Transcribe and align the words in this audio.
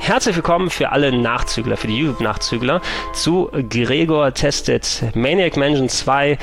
Herzlich 0.00 0.36
willkommen 0.36 0.70
für 0.70 0.90
alle 0.90 1.12
Nachzügler, 1.12 1.76
für 1.76 1.86
die 1.86 1.98
YouTube-Nachzügler 1.98 2.80
zu 3.12 3.50
Gregor 3.68 4.32
Tested 4.32 5.02
Maniac 5.14 5.56
Mansion 5.56 5.88
2 5.88 6.38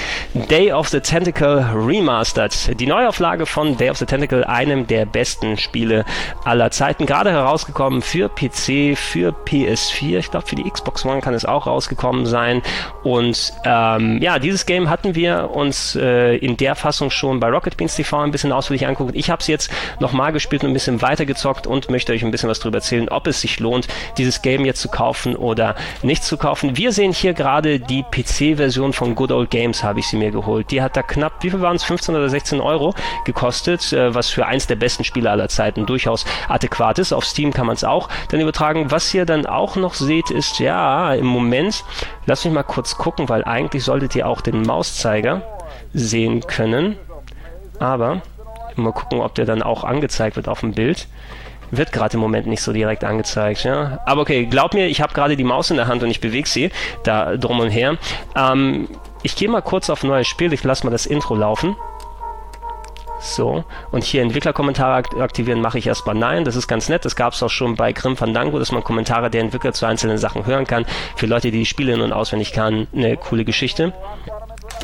Day 0.50 0.72
of 0.72 0.90
the 0.90 1.00
Tentacle 1.00 1.66
Remastered. 1.74 2.80
Die 2.80 2.86
Neuauflage 2.86 3.46
von 3.46 3.76
Day 3.78 3.90
of 3.90 3.98
the 3.98 4.06
Tentacle, 4.06 4.44
einem 4.44 4.86
der 4.86 5.08
besten 5.08 5.58
Spiele 5.58 6.06
aller 6.44 6.70
Zeiten. 6.70 7.08
Gerade 7.08 7.32
herausgekommen 7.32 8.04
für 8.04 8.30
PC, 8.30 8.96
für 8.98 9.34
PS4. 9.46 10.20
Ich 10.20 10.30
glaube, 10.30 10.46
für 10.46 10.56
die 10.56 10.70
Xbox 10.70 11.06
One 11.06 11.22
kann 11.22 11.34
es 11.34 11.46
auch 11.46 11.66
rausgekommen 11.66 12.28
sein. 12.28 12.62
Und 13.04 13.54
ähm, 13.64 14.22
ja, 14.22 14.38
dieses 14.38 14.68
Game 14.68 14.90
hatten 14.90 15.16
wir 15.16 15.50
uns 15.52 15.96
äh, 15.96 16.36
in 16.36 16.58
der 16.58 16.76
Fassung 16.76 17.10
schon 17.10 17.40
bei 17.40 17.50
Rocket 17.50 17.78
Beans 17.78 17.96
TV 17.96 18.20
ein 18.20 18.32
bisschen 18.32 18.52
ausführlich 18.52 18.86
angeguckt. 18.86 19.16
Ich 19.16 19.32
habe 19.32 19.40
es 19.40 19.48
jetzt 19.48 19.72
nochmal 20.00 20.34
gespielt 20.34 20.64
und 20.64 20.72
ein 20.72 20.74
bisschen 20.74 21.02
weitergezockt 21.02 21.66
und 21.66 21.90
möchte 21.90 22.12
euch 22.12 22.24
ein 22.24 22.32
bisschen 22.32 22.50
was 22.50 22.60
darüber 22.60 22.78
erzählen, 22.78 23.10
ob 23.10 23.26
es 23.26 23.45
sich 23.46 23.60
lohnt, 23.60 23.88
dieses 24.18 24.42
Game 24.42 24.66
jetzt 24.66 24.82
zu 24.82 24.90
kaufen 24.90 25.36
oder 25.36 25.76
nicht 26.02 26.24
zu 26.24 26.38
kaufen. 26.38 26.78
Wir 26.78 26.92
sehen 26.92 27.14
hier 27.14 27.34
gerade 27.34 27.80
die 27.80 28.04
PC-Version 28.04 28.94
von 28.94 29.16
Good 29.16 29.32
Old 29.32 29.50
Games, 29.50 29.84
habe 29.84 30.00
ich 30.00 30.08
sie 30.08 30.18
mir 30.18 30.32
geholt. 30.32 30.72
Die 30.72 30.82
hat 30.82 30.98
da 30.98 31.04
knapp, 31.04 31.44
wie 31.44 31.50
viel 31.50 31.62
waren 31.62 31.76
es, 31.76 31.84
15 31.84 32.16
oder 32.16 32.30
16 32.30 32.60
Euro 32.62 32.94
gekostet, 33.26 33.94
äh, 33.94 34.14
was 34.14 34.30
für 34.30 34.46
eins 34.46 34.68
der 34.68 34.76
besten 34.76 35.04
Spiele 35.04 35.30
aller 35.30 35.50
Zeiten 35.50 35.86
durchaus 35.86 36.26
adäquat 36.48 37.00
ist. 37.00 37.14
Auf 37.14 37.26
Steam 37.26 37.54
kann 37.54 37.68
man 37.68 37.76
es 37.76 37.84
auch 37.84 38.10
dann 38.30 38.40
übertragen. 38.42 38.92
Was 38.92 39.14
ihr 39.14 39.26
dann 39.26 39.46
auch 39.46 39.76
noch 39.76 39.94
seht, 39.94 40.32
ist 40.32 40.60
ja 40.60 41.14
im 41.14 41.26
Moment, 41.26 41.84
lasst 42.26 42.46
mich 42.46 42.54
mal 42.54 42.64
kurz 42.64 42.98
gucken, 42.98 43.30
weil 43.30 43.44
eigentlich 43.44 43.84
solltet 43.84 44.16
ihr 44.16 44.28
auch 44.28 44.42
den 44.42 44.64
Mauszeiger 44.64 45.42
sehen 45.94 46.42
können. 46.48 46.98
Aber 47.80 48.22
mal 48.76 48.92
gucken, 48.92 49.22
ob 49.22 49.36
der 49.36 49.46
dann 49.46 49.62
auch 49.62 49.84
angezeigt 49.84 50.36
wird 50.36 50.48
auf 50.48 50.62
dem 50.62 50.74
Bild 50.74 51.08
wird 51.78 51.92
gerade 51.92 52.16
im 52.16 52.20
Moment 52.20 52.48
nicht 52.48 52.62
so 52.62 52.74
direkt 52.74 53.04
angezeigt. 53.04 53.64
Ja? 53.64 54.00
Aber 54.06 54.22
okay, 54.22 54.46
glaub 54.46 54.74
mir, 54.74 54.88
ich 54.88 55.02
habe 55.02 55.14
gerade 55.14 55.36
die 55.36 55.44
Maus 55.44 55.70
in 55.70 55.78
der 55.78 55.88
Hand 55.88 56.04
und 56.04 56.10
ich 56.10 56.22
bewege 56.22 56.48
sie 56.48 56.72
da 57.04 57.38
drum 57.38 57.60
und 57.60 57.70
her. 57.70 57.98
Ähm, 58.36 58.88
ich 59.24 59.36
gehe 59.36 59.50
mal 59.50 59.62
kurz 59.62 59.90
auf 59.90 60.04
ein 60.04 60.08
neues 60.08 60.28
Spiel, 60.28 60.54
ich 60.54 60.64
lasse 60.64 60.86
mal 60.86 60.92
das 60.92 61.06
Intro 61.06 61.36
laufen. 61.36 61.76
So, 63.20 63.64
und 63.92 64.04
hier 64.04 64.22
Entwicklerkommentare 64.22 65.04
aktivieren 65.20 65.60
mache 65.60 65.80
ich 65.80 65.88
erstmal 65.88 66.16
nein. 66.16 66.46
Das 66.46 66.56
ist 66.56 66.68
ganz 66.68 66.90
nett. 66.90 67.06
Das 67.06 67.16
gab 67.16 67.34
es 67.34 67.42
auch 67.42 67.50
schon 67.50 67.76
bei 67.76 67.92
Grim 67.92 68.18
Fandango, 68.18 68.60
dass 68.60 68.72
man 68.72 68.84
Kommentare 68.84 69.32
der 69.32 69.42
Entwickler 69.42 69.74
zu 69.74 69.88
einzelnen 69.88 70.20
Sachen 70.20 70.46
hören 70.46 70.68
kann. 70.68 70.86
Für 71.16 71.26
Leute, 71.26 71.50
die 71.50 71.60
die 71.60 71.66
Spiele 71.66 71.98
nun 71.98 72.14
auswendig 72.14 72.54
kann, 72.54 72.88
eine 72.94 73.18
coole 73.18 73.44
Geschichte. 73.44 73.94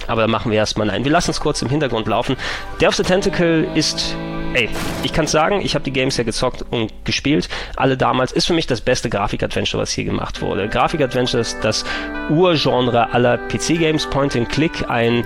Aber 0.08 0.22
da 0.22 0.28
machen 0.28 0.52
wir 0.52 0.58
erstmal 0.58 0.88
nein. 0.88 1.03
Wir 1.03 1.11
lassen 1.11 1.31
es 1.31 1.39
kurz 1.39 1.61
im 1.61 1.70
Hintergrund 1.70 2.08
laufen. 2.08 2.36
Day 2.80 2.88
of 2.88 2.95
the 2.95 3.03
Tentacle 3.03 3.67
ist 3.76 4.16
ey, 4.53 4.69
ich 5.03 5.13
kann 5.13 5.27
sagen, 5.27 5.61
ich 5.61 5.75
habe 5.75 5.83
die 5.83 5.94
Games 5.94 6.17
ja 6.17 6.23
gezockt 6.23 6.66
und 6.69 6.91
gespielt. 7.05 7.49
Alle 7.75 7.97
damals 7.97 8.31
ist 8.31 8.47
für 8.47 8.53
mich 8.53 8.67
das 8.67 8.81
beste 8.81 9.09
Grafik-Adventure, 9.09 9.81
was 9.81 9.91
hier 9.91 10.03
gemacht 10.03 10.41
wurde. 10.41 10.67
Grafik-Adventure 10.67 11.41
ist 11.41 11.59
das 11.61 11.85
Urgenre 12.30 13.13
aller 13.13 13.38
PC-Games, 13.38 14.08
Point-and-Click, 14.08 14.89
ein 14.89 15.23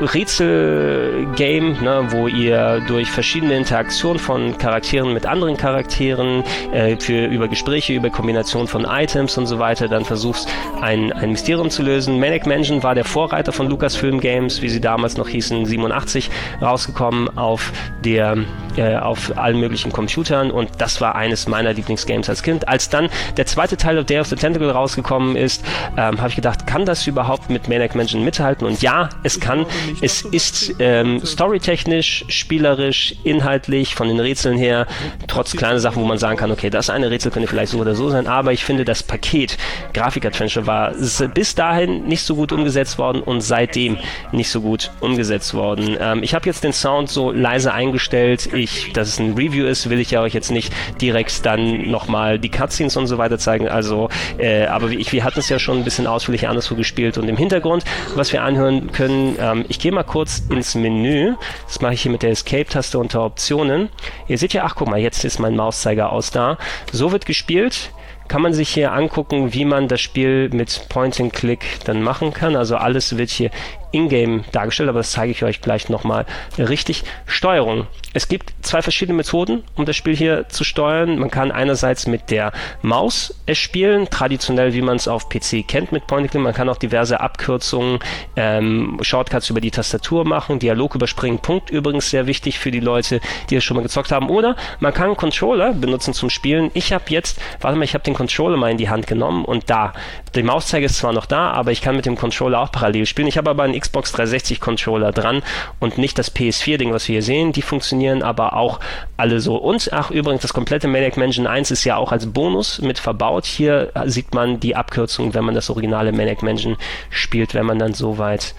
Rätselgame, 0.00 1.72
ne, 1.82 2.06
wo 2.10 2.28
ihr 2.28 2.80
durch 2.86 3.10
verschiedene 3.10 3.56
Interaktionen 3.56 4.18
von 4.18 4.56
Charakteren 4.56 5.12
mit 5.12 5.26
anderen 5.26 5.56
Charakteren, 5.56 6.44
äh, 6.72 6.96
für, 6.96 7.26
über 7.26 7.48
Gespräche, 7.48 7.94
über 7.94 8.10
Kombination 8.10 8.68
von 8.68 8.84
Items 8.84 9.36
und 9.38 9.46
so 9.46 9.58
weiter, 9.58 9.88
dann 9.88 10.04
versuchst, 10.04 10.48
ein, 10.80 11.12
ein 11.12 11.30
Mysterium 11.32 11.70
zu 11.70 11.82
lösen. 11.82 12.20
Manic 12.20 12.46
Mansion 12.46 12.82
war 12.82 12.94
der 12.94 13.04
Vorreiter 13.04 13.52
von 13.52 13.68
Lucasfilm 13.68 14.20
Games, 14.20 14.62
wie 14.62 14.68
sie 14.68 14.80
damals 14.80 15.16
noch 15.16 15.28
hießen, 15.28 15.66
87 15.66 16.30
rausgekommen 16.62 17.36
auf 17.36 17.72
der 18.04 18.36
äh, 18.76 18.96
auf 18.96 19.36
allen 19.36 19.58
möglichen 19.58 19.92
Computern 19.92 20.50
und 20.50 20.70
das 20.78 21.00
war 21.00 21.16
eines 21.16 21.48
meiner 21.48 21.72
Lieblingsgames 21.72 22.28
als 22.28 22.42
Kind. 22.44 22.68
Als 22.68 22.88
dann 22.88 23.08
der 23.36 23.46
zweite 23.46 23.76
Teil 23.76 23.98
of 23.98 24.06
Day 24.06 24.20
of 24.20 24.28
the 24.28 24.36
Tentacle 24.36 24.70
rausgekommen 24.70 25.34
ist, 25.34 25.64
ähm, 25.96 26.18
habe 26.18 26.28
ich 26.28 26.36
gedacht, 26.36 26.66
kann 26.66 26.86
das 26.86 27.06
überhaupt 27.06 27.50
mit 27.50 27.68
Manic 27.68 27.96
Mansion 27.96 28.24
mithalten? 28.24 28.66
Und 28.66 28.80
ja, 28.80 29.08
es 29.24 29.40
kann. 29.40 29.66
Es 30.00 30.22
ist 30.22 30.74
ähm, 30.78 31.24
storytechnisch, 31.24 32.24
spielerisch, 32.28 33.14
inhaltlich, 33.24 33.94
von 33.94 34.08
den 34.08 34.20
Rätseln 34.20 34.58
her, 34.58 34.86
trotz 35.26 35.56
kleiner 35.56 35.80
Sachen, 35.80 36.02
wo 36.02 36.06
man 36.06 36.18
sagen 36.18 36.36
kann, 36.36 36.50
okay, 36.50 36.70
das 36.70 36.90
eine 36.90 37.10
Rätsel 37.10 37.30
könnte 37.30 37.48
vielleicht 37.48 37.72
so 37.72 37.78
oder 37.78 37.94
so 37.94 38.10
sein, 38.10 38.26
aber 38.26 38.52
ich 38.52 38.64
finde, 38.64 38.84
das 38.84 39.02
Paket 39.02 39.56
Grafik-Adventure 39.94 40.66
war 40.66 40.92
bis 41.34 41.54
dahin 41.54 42.06
nicht 42.06 42.22
so 42.22 42.36
gut 42.36 42.52
umgesetzt 42.52 42.98
worden 42.98 43.22
und 43.22 43.40
seitdem 43.40 43.98
nicht 44.32 44.50
so 44.50 44.60
gut 44.60 44.90
umgesetzt 45.00 45.54
worden. 45.54 45.96
Ähm, 46.00 46.22
ich 46.22 46.34
habe 46.34 46.46
jetzt 46.46 46.64
den 46.64 46.72
Sound 46.72 47.08
so 47.10 47.30
leise 47.30 47.72
eingestellt. 47.72 48.52
Ich, 48.52 48.92
dass 48.92 49.08
es 49.08 49.18
ein 49.18 49.34
Review 49.34 49.66
ist, 49.66 49.90
will 49.90 50.00
ich 50.00 50.10
ja 50.10 50.20
euch 50.22 50.34
jetzt 50.34 50.50
nicht 50.50 50.72
direkt 51.00 51.44
dann 51.44 51.90
nochmal 51.90 52.38
die 52.38 52.50
Cutscenes 52.50 52.96
und 52.96 53.06
so 53.06 53.18
weiter 53.18 53.38
zeigen. 53.38 53.68
Also, 53.68 54.08
äh, 54.38 54.66
aber 54.66 54.90
ich, 54.90 55.12
wir 55.12 55.24
hatten 55.24 55.40
es 55.40 55.48
ja 55.48 55.58
schon 55.58 55.78
ein 55.78 55.84
bisschen 55.84 56.06
ausführlich 56.06 56.48
anderswo 56.48 56.74
gespielt 56.74 57.18
und 57.18 57.28
im 57.28 57.36
Hintergrund, 57.36 57.84
was 58.14 58.32
wir 58.32 58.42
anhören 58.42 58.92
können, 58.92 59.36
ähm, 59.40 59.64
ich 59.68 59.77
gehe 59.78 59.92
mal 59.92 60.04
kurz 60.04 60.42
ins 60.50 60.74
Menü. 60.74 61.34
Das 61.66 61.80
mache 61.80 61.94
ich 61.94 62.02
hier 62.02 62.12
mit 62.12 62.22
der 62.22 62.30
Escape-Taste 62.30 62.98
unter 62.98 63.24
Optionen. 63.24 63.88
Ihr 64.26 64.38
seht 64.38 64.52
ja, 64.52 64.64
ach 64.64 64.74
guck 64.74 64.88
mal, 64.88 64.98
jetzt 64.98 65.24
ist 65.24 65.38
mein 65.38 65.56
Mauszeiger 65.56 66.12
aus 66.12 66.30
da. 66.30 66.58
So 66.92 67.12
wird 67.12 67.26
gespielt 67.26 67.92
kann 68.28 68.42
man 68.42 68.52
sich 68.52 68.68
hier 68.68 68.92
angucken, 68.92 69.54
wie 69.54 69.64
man 69.64 69.88
das 69.88 70.02
Spiel 70.02 70.50
mit 70.50 70.88
Point 70.90 71.18
and 71.18 71.32
Click 71.32 71.64
dann 71.84 72.02
machen 72.02 72.32
kann. 72.32 72.56
Also 72.56 72.76
alles 72.76 73.16
wird 73.16 73.30
hier 73.30 73.50
in-game 73.90 74.44
dargestellt, 74.52 74.88
aber 74.88 75.00
das 75.00 75.12
zeige 75.12 75.32
ich 75.32 75.42
euch 75.44 75.60
gleich 75.60 75.88
nochmal 75.88 76.26
richtig. 76.58 77.04
Steuerung. 77.26 77.86
Es 78.14 78.28
gibt 78.28 78.52
zwei 78.62 78.82
verschiedene 78.82 79.16
Methoden, 79.16 79.62
um 79.76 79.84
das 79.84 79.94
Spiel 79.94 80.16
hier 80.16 80.48
zu 80.48 80.64
steuern. 80.64 81.18
Man 81.18 81.30
kann 81.30 81.52
einerseits 81.52 82.06
mit 82.06 82.30
der 82.30 82.52
Maus 82.82 83.34
es 83.46 83.58
spielen, 83.58 84.08
traditionell 84.10 84.72
wie 84.72 84.82
man 84.82 84.96
es 84.96 85.08
auf 85.08 85.28
PC 85.28 85.66
kennt 85.66 85.92
mit 85.92 86.06
Point. 86.06 86.34
Man 86.34 86.54
kann 86.54 86.68
auch 86.68 86.78
diverse 86.78 87.20
Abkürzungen, 87.20 88.00
ähm, 88.36 88.98
Shortcuts 89.02 89.50
über 89.50 89.60
die 89.60 89.70
Tastatur 89.70 90.24
machen, 90.24 90.58
Dialog 90.58 90.94
überspringen. 90.94 91.38
Punkt 91.38 91.70
übrigens 91.70 92.10
sehr 92.10 92.26
wichtig 92.26 92.58
für 92.58 92.70
die 92.70 92.80
Leute, 92.80 93.20
die 93.50 93.56
es 93.56 93.64
schon 93.64 93.76
mal 93.76 93.82
gezockt 93.82 94.10
haben. 94.10 94.30
Oder 94.30 94.56
man 94.80 94.92
kann 94.92 95.06
einen 95.06 95.16
Controller 95.16 95.72
benutzen 95.72 96.12
zum 96.12 96.30
Spielen. 96.30 96.70
Ich 96.74 96.92
habe 96.92 97.04
jetzt, 97.08 97.40
warte 97.60 97.76
mal, 97.78 97.84
ich 97.84 97.94
habe 97.94 98.04
den 98.04 98.14
Controller 98.14 98.56
mal 98.56 98.70
in 98.70 98.78
die 98.78 98.88
Hand 98.88 99.06
genommen 99.06 99.44
und 99.44 99.70
da. 99.70 99.92
Der 100.34 100.44
Mauszeiger 100.44 100.86
ist 100.86 100.98
zwar 100.98 101.12
noch 101.12 101.26
da, 101.26 101.50
aber 101.52 101.72
ich 101.72 101.82
kann 101.82 101.96
mit 101.96 102.06
dem 102.06 102.16
Controller 102.16 102.60
auch 102.60 102.72
parallel 102.72 103.06
spielen. 103.06 103.28
Ich 103.28 103.38
habe 103.38 103.50
aber 103.50 103.62
einen 103.62 103.74
Xbox 103.78 104.12
360 104.12 104.60
Controller 104.60 105.12
dran 105.12 105.42
und 105.80 105.98
nicht 105.98 106.18
das 106.18 106.34
PS4-Ding, 106.34 106.92
was 106.92 107.08
wir 107.08 107.14
hier 107.14 107.22
sehen. 107.22 107.52
Die 107.52 107.62
funktionieren 107.62 108.22
aber 108.22 108.54
auch 108.54 108.80
alle 109.16 109.40
so. 109.40 109.56
Und, 109.56 109.92
ach 109.92 110.10
übrigens, 110.10 110.42
das 110.42 110.52
komplette 110.52 110.88
Maniac 110.88 111.16
Mansion 111.16 111.46
1 111.46 111.70
ist 111.70 111.84
ja 111.84 111.96
auch 111.96 112.12
als 112.12 112.26
Bonus 112.26 112.80
mit 112.80 112.98
verbaut. 112.98 113.46
Hier 113.46 113.92
sieht 114.06 114.34
man 114.34 114.60
die 114.60 114.76
Abkürzung, 114.76 115.34
wenn 115.34 115.44
man 115.44 115.54
das 115.54 115.70
originale 115.70 116.12
Maniac 116.12 116.42
Mansion 116.42 116.76
spielt, 117.10 117.54
wenn 117.54 117.66
man 117.66 117.78
dann 117.78 117.94
soweit 117.94 118.54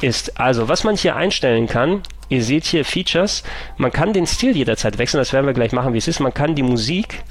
ist. 0.00 0.40
Also, 0.40 0.68
was 0.68 0.84
man 0.84 0.96
hier 0.96 1.16
einstellen 1.16 1.66
kann, 1.66 2.02
Ihr 2.30 2.42
seht 2.42 2.64
hier 2.64 2.84
Features. 2.84 3.42
Man 3.76 3.92
kann 3.92 4.12
den 4.12 4.26
Stil 4.26 4.56
jederzeit 4.56 4.98
wechseln, 4.98 5.18
das 5.18 5.32
werden 5.32 5.46
wir 5.46 5.52
gleich 5.52 5.72
machen, 5.72 5.92
wie 5.92 5.98
es 5.98 6.08
ist. 6.08 6.20
Man 6.20 6.32
kann 6.32 6.54
die 6.54 6.62
Musik 6.62 7.22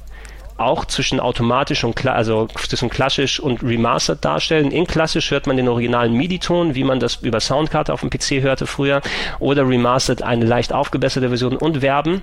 auch 0.56 0.84
zwischen 0.84 1.18
automatisch 1.20 1.84
und 1.84 2.06
also 2.06 2.46
zwischen 2.68 2.88
klassisch 2.88 3.40
und 3.40 3.62
remastered 3.62 4.24
darstellen. 4.24 4.70
In 4.70 4.86
klassisch 4.86 5.30
hört 5.30 5.46
man 5.46 5.56
den 5.56 5.68
originalen 5.68 6.14
MIDI-Ton, 6.14 6.74
wie 6.74 6.84
man 6.84 7.00
das 7.00 7.16
über 7.16 7.40
Soundkarte 7.40 7.92
auf 7.92 8.00
dem 8.00 8.10
PC 8.10 8.42
hörte 8.42 8.66
früher, 8.66 9.02
oder 9.40 9.68
remastered 9.68 10.22
eine 10.22 10.44
leicht 10.44 10.72
aufgebesserte 10.72 11.28
Version 11.28 11.56
und 11.56 11.78
Verben 11.78 12.22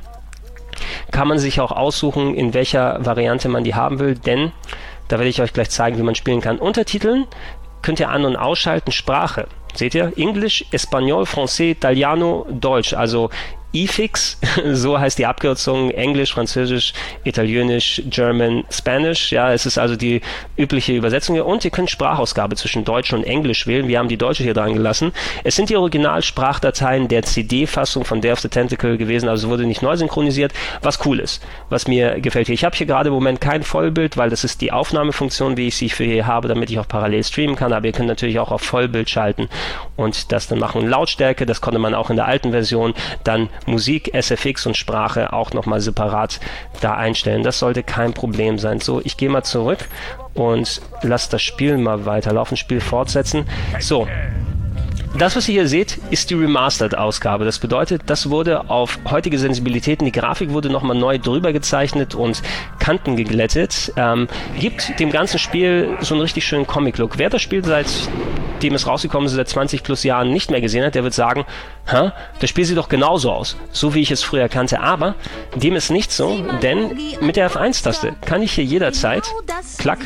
kann 1.11 1.27
man 1.27 1.39
sich 1.39 1.59
auch 1.59 1.71
aussuchen, 1.71 2.33
in 2.35 2.53
welcher 2.53 3.05
Variante 3.05 3.49
man 3.49 3.63
die 3.63 3.75
haben 3.75 3.99
will, 3.99 4.15
denn 4.15 4.51
da 5.07 5.17
werde 5.17 5.29
ich 5.29 5.41
euch 5.41 5.53
gleich 5.53 5.69
zeigen, 5.69 5.97
wie 5.97 6.03
man 6.03 6.15
spielen 6.15 6.41
kann. 6.41 6.57
Untertiteln 6.57 7.27
könnt 7.81 7.99
ihr 7.99 8.09
an- 8.09 8.25
und 8.25 8.37
ausschalten, 8.37 8.91
Sprache. 8.91 9.47
Seht 9.73 9.95
ihr? 9.95 10.13
Englisch, 10.17 10.65
Espanol, 10.71 11.23
Français, 11.23 11.71
Italiano, 11.71 12.45
Deutsch. 12.49 12.93
Also 12.93 13.29
IFIX, 13.73 14.37
so 14.73 14.99
heißt 14.99 15.17
die 15.17 15.25
Abkürzung, 15.25 15.91
Englisch, 15.91 16.33
Französisch, 16.33 16.93
Italienisch, 17.23 18.01
German, 18.09 18.63
Spanish. 18.71 19.31
Ja, 19.31 19.53
es 19.53 19.65
ist 19.65 19.77
also 19.77 19.95
die 19.95 20.21
übliche 20.57 20.93
Übersetzung 20.93 21.35
hier. 21.35 21.45
Und 21.45 21.63
ihr 21.63 21.71
könnt 21.71 21.89
Sprachausgabe 21.89 22.55
zwischen 22.55 22.83
Deutsch 22.83 23.13
und 23.13 23.23
Englisch 23.23 23.67
wählen. 23.67 23.87
Wir 23.87 23.99
haben 23.99 24.09
die 24.09 24.17
Deutsche 24.17 24.43
hier 24.43 24.53
dran 24.53 24.73
gelassen. 24.73 25.13
Es 25.43 25.55
sind 25.55 25.69
die 25.69 25.77
Originalsprachdateien 25.77 27.07
der 27.07 27.23
CD-Fassung 27.23 28.05
von 28.05 28.21
Day 28.21 28.31
of 28.31 28.39
the 28.39 28.49
Tentacle 28.49 28.97
gewesen, 28.97 29.29
also 29.29 29.49
wurde 29.49 29.65
nicht 29.65 29.81
neu 29.81 29.95
synchronisiert, 29.95 30.53
was 30.81 31.05
cool 31.05 31.19
ist, 31.19 31.41
was 31.69 31.87
mir 31.87 32.19
gefällt 32.19 32.47
hier. 32.47 32.55
Ich 32.55 32.63
habe 32.63 32.75
hier 32.75 32.87
gerade 32.87 33.09
im 33.09 33.13
Moment 33.13 33.41
kein 33.41 33.63
Vollbild, 33.63 34.17
weil 34.17 34.29
das 34.29 34.43
ist 34.43 34.61
die 34.61 34.71
Aufnahmefunktion, 34.71 35.57
wie 35.57 35.67
ich 35.67 35.77
sie 35.77 35.89
für 35.89 36.03
hier 36.03 36.27
habe, 36.27 36.47
damit 36.47 36.69
ich 36.69 36.79
auch 36.79 36.87
parallel 36.87 37.23
streamen 37.23 37.55
kann, 37.55 37.73
aber 37.73 37.85
ihr 37.85 37.93
könnt 37.93 38.07
natürlich 38.07 38.39
auch 38.39 38.51
auf 38.51 38.61
Vollbild 38.61 39.09
schalten 39.09 39.49
und 39.95 40.31
das 40.31 40.47
dann 40.47 40.59
machen. 40.59 40.87
Lautstärke, 40.87 41.45
das 41.45 41.61
konnte 41.61 41.79
man 41.79 41.93
auch 41.93 42.09
in 42.09 42.15
der 42.15 42.25
alten 42.25 42.51
Version, 42.51 42.93
dann 43.23 43.49
Musik, 43.65 44.13
SFX 44.13 44.65
und 44.65 44.77
Sprache 44.77 45.33
auch 45.33 45.53
nochmal 45.53 45.81
separat 45.81 46.39
da 46.81 46.95
einstellen. 46.95 47.43
Das 47.43 47.59
sollte 47.59 47.83
kein 47.83 48.13
Problem 48.13 48.57
sein. 48.57 48.79
So, 48.79 49.01
ich 49.03 49.17
gehe 49.17 49.29
mal 49.29 49.43
zurück 49.43 49.87
und 50.33 50.81
lasse 51.01 51.31
das 51.31 51.41
Spiel 51.41 51.77
mal 51.77 52.05
weiterlaufen, 52.05 52.57
Spiel 52.57 52.81
fortsetzen. 52.81 53.45
So, 53.79 54.07
das, 55.17 55.35
was 55.35 55.47
ihr 55.47 55.53
hier 55.53 55.67
seht, 55.67 55.99
ist 56.09 56.29
die 56.29 56.35
Remastered-Ausgabe. 56.35 57.43
Das 57.43 57.59
bedeutet, 57.59 58.03
das 58.05 58.29
wurde 58.29 58.69
auf 58.69 58.97
heutige 59.09 59.37
Sensibilitäten, 59.37 60.05
die 60.05 60.11
Grafik 60.11 60.51
wurde 60.51 60.69
nochmal 60.69 60.97
neu 60.97 61.19
drüber 61.19 61.51
gezeichnet 61.51 62.15
und 62.15 62.41
Kanten 62.79 63.17
geglättet. 63.17 63.91
Ähm, 63.97 64.27
gibt 64.59 64.99
dem 64.99 65.11
ganzen 65.11 65.37
Spiel 65.37 65.97
so 66.01 66.13
einen 66.13 66.21
richtig 66.21 66.45
schönen 66.45 66.65
Comic-Look. 66.65 67.17
Wer 67.17 67.29
das 67.29 67.41
Spiel 67.41 67.63
seitdem 67.63 68.73
es 68.73 68.87
rausgekommen 68.87 69.27
ist, 69.27 69.33
seit 69.33 69.49
20 69.49 69.83
plus 69.83 70.03
Jahren 70.03 70.31
nicht 70.31 70.49
mehr 70.49 70.61
gesehen 70.61 70.85
hat, 70.85 70.95
der 70.95 71.03
wird 71.03 71.13
sagen, 71.13 71.45
Hä? 71.89 72.11
Das 72.39 72.49
Spiel 72.49 72.63
sieht 72.63 72.77
doch 72.77 72.89
genauso 72.89 73.31
aus, 73.31 73.57
so 73.71 73.93
wie 73.93 74.01
ich 74.01 74.11
es 74.11 74.23
früher 74.23 74.47
kannte. 74.47 74.79
Aber 74.81 75.15
dem 75.55 75.75
ist 75.75 75.89
nicht 75.89 76.11
so, 76.11 76.41
denn 76.61 76.97
mit 77.21 77.35
der 77.35 77.49
F1-Taste 77.49 78.15
kann 78.21 78.41
ich 78.41 78.53
hier 78.53 78.63
jederzeit, 78.63 79.23
klack, 79.77 79.99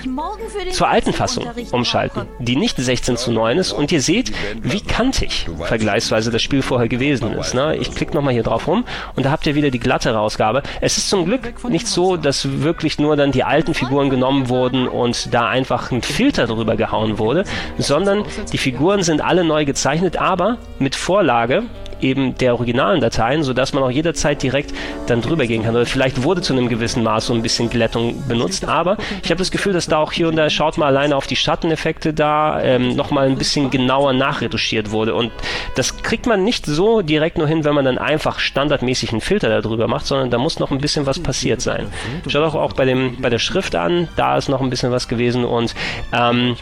zur 0.71 0.87
alten 0.87 1.13
Fassung 1.13 1.45
umschalten, 1.71 2.27
die 2.39 2.55
nicht 2.55 2.77
16 2.77 3.17
zu 3.17 3.31
9 3.31 3.57
ist. 3.57 3.71
Und 3.71 3.91
ihr 3.91 4.01
seht, 4.01 4.31
wie 4.61 4.81
kantig 4.95 5.45
vergleichsweise 5.65 6.31
das 6.31 6.41
Spiel 6.41 6.61
vorher 6.61 6.87
gewesen 6.87 7.33
ist. 7.33 7.53
Ne? 7.53 7.75
Ich 7.75 7.91
klicke 7.91 8.15
nochmal 8.15 8.31
hier 8.31 8.43
drauf 8.43 8.65
rum 8.65 8.85
und 9.17 9.25
da 9.25 9.31
habt 9.31 9.45
ihr 9.45 9.53
wieder 9.53 9.69
die 9.69 9.79
glattere 9.79 10.17
Ausgabe. 10.17 10.63
Es 10.79 10.97
ist 10.97 11.09
zum 11.09 11.25
Glück 11.25 11.67
nicht 11.67 11.85
so, 11.85 12.15
dass 12.15 12.61
wirklich 12.61 12.97
nur 12.97 13.17
dann 13.17 13.33
die 13.33 13.43
alten 13.43 13.73
Figuren 13.73 14.09
genommen 14.09 14.47
wurden 14.47 14.87
und 14.87 15.33
da 15.33 15.49
einfach 15.49 15.91
ein 15.91 16.01
Filter 16.01 16.47
drüber 16.47 16.77
gehauen 16.77 17.19
wurde, 17.19 17.43
sondern 17.77 18.23
die 18.53 18.57
Figuren 18.57 19.03
sind 19.03 19.19
alle 19.19 19.43
neu 19.43 19.65
gezeichnet, 19.65 20.15
aber 20.15 20.59
mit 20.79 20.95
Vorlage 20.95 21.63
eben 22.01 22.37
der 22.37 22.53
originalen 22.53 23.01
Dateien, 23.01 23.43
sodass 23.43 23.73
man 23.73 23.83
auch 23.83 23.91
jederzeit 23.91 24.41
direkt 24.41 24.73
dann 25.07 25.21
drüber 25.21 25.45
gehen 25.45 25.63
kann. 25.63 25.75
Oder 25.75 25.85
vielleicht 25.85 26.23
wurde 26.23 26.41
zu 26.41 26.53
einem 26.53 26.69
gewissen 26.69 27.03
Maß 27.03 27.27
so 27.27 27.33
ein 27.33 27.41
bisschen 27.41 27.69
Glättung 27.69 28.27
benutzt, 28.27 28.65
aber 28.65 28.97
ich 29.23 29.29
habe 29.29 29.39
das 29.39 29.51
Gefühl, 29.51 29.73
dass 29.73 29.87
da 29.87 29.97
auch 29.97 30.11
hier 30.11 30.27
und 30.27 30.35
da, 30.35 30.49
schaut 30.49 30.77
mal 30.77 30.87
alleine 30.87 31.15
auf 31.15 31.27
die 31.27 31.35
Schatteneffekte 31.35 32.13
da, 32.13 32.61
ähm, 32.61 32.95
nochmal 32.95 33.27
ein 33.27 33.37
bisschen 33.37 33.69
genauer 33.69 34.13
nachretuschiert 34.13 34.91
wurde. 34.91 35.15
Und 35.15 35.31
das 35.75 36.01
kriegt 36.03 36.25
man 36.25 36.43
nicht 36.43 36.65
so 36.65 37.01
direkt 37.01 37.37
nur 37.37 37.47
hin, 37.47 37.63
wenn 37.63 37.75
man 37.75 37.85
dann 37.85 37.97
einfach 37.97 38.39
standardmäßig 38.39 39.11
einen 39.11 39.21
Filter 39.21 39.61
darüber 39.61 39.87
macht, 39.87 40.05
sondern 40.05 40.29
da 40.29 40.37
muss 40.37 40.59
noch 40.59 40.71
ein 40.71 40.79
bisschen 40.79 41.05
was 41.05 41.19
passiert 41.19 41.61
sein. 41.61 41.87
Schaut 42.27 42.43
auch, 42.43 42.55
auch 42.55 42.73
bei, 42.73 42.85
dem, 42.85 43.17
bei 43.21 43.29
der 43.29 43.39
Schrift 43.39 43.75
an, 43.75 44.07
da 44.15 44.37
ist 44.37 44.49
noch 44.49 44.61
ein 44.61 44.69
bisschen 44.69 44.91
was 44.91 45.07
gewesen 45.07 45.45
und 45.45 45.75
ähm, 46.11 46.55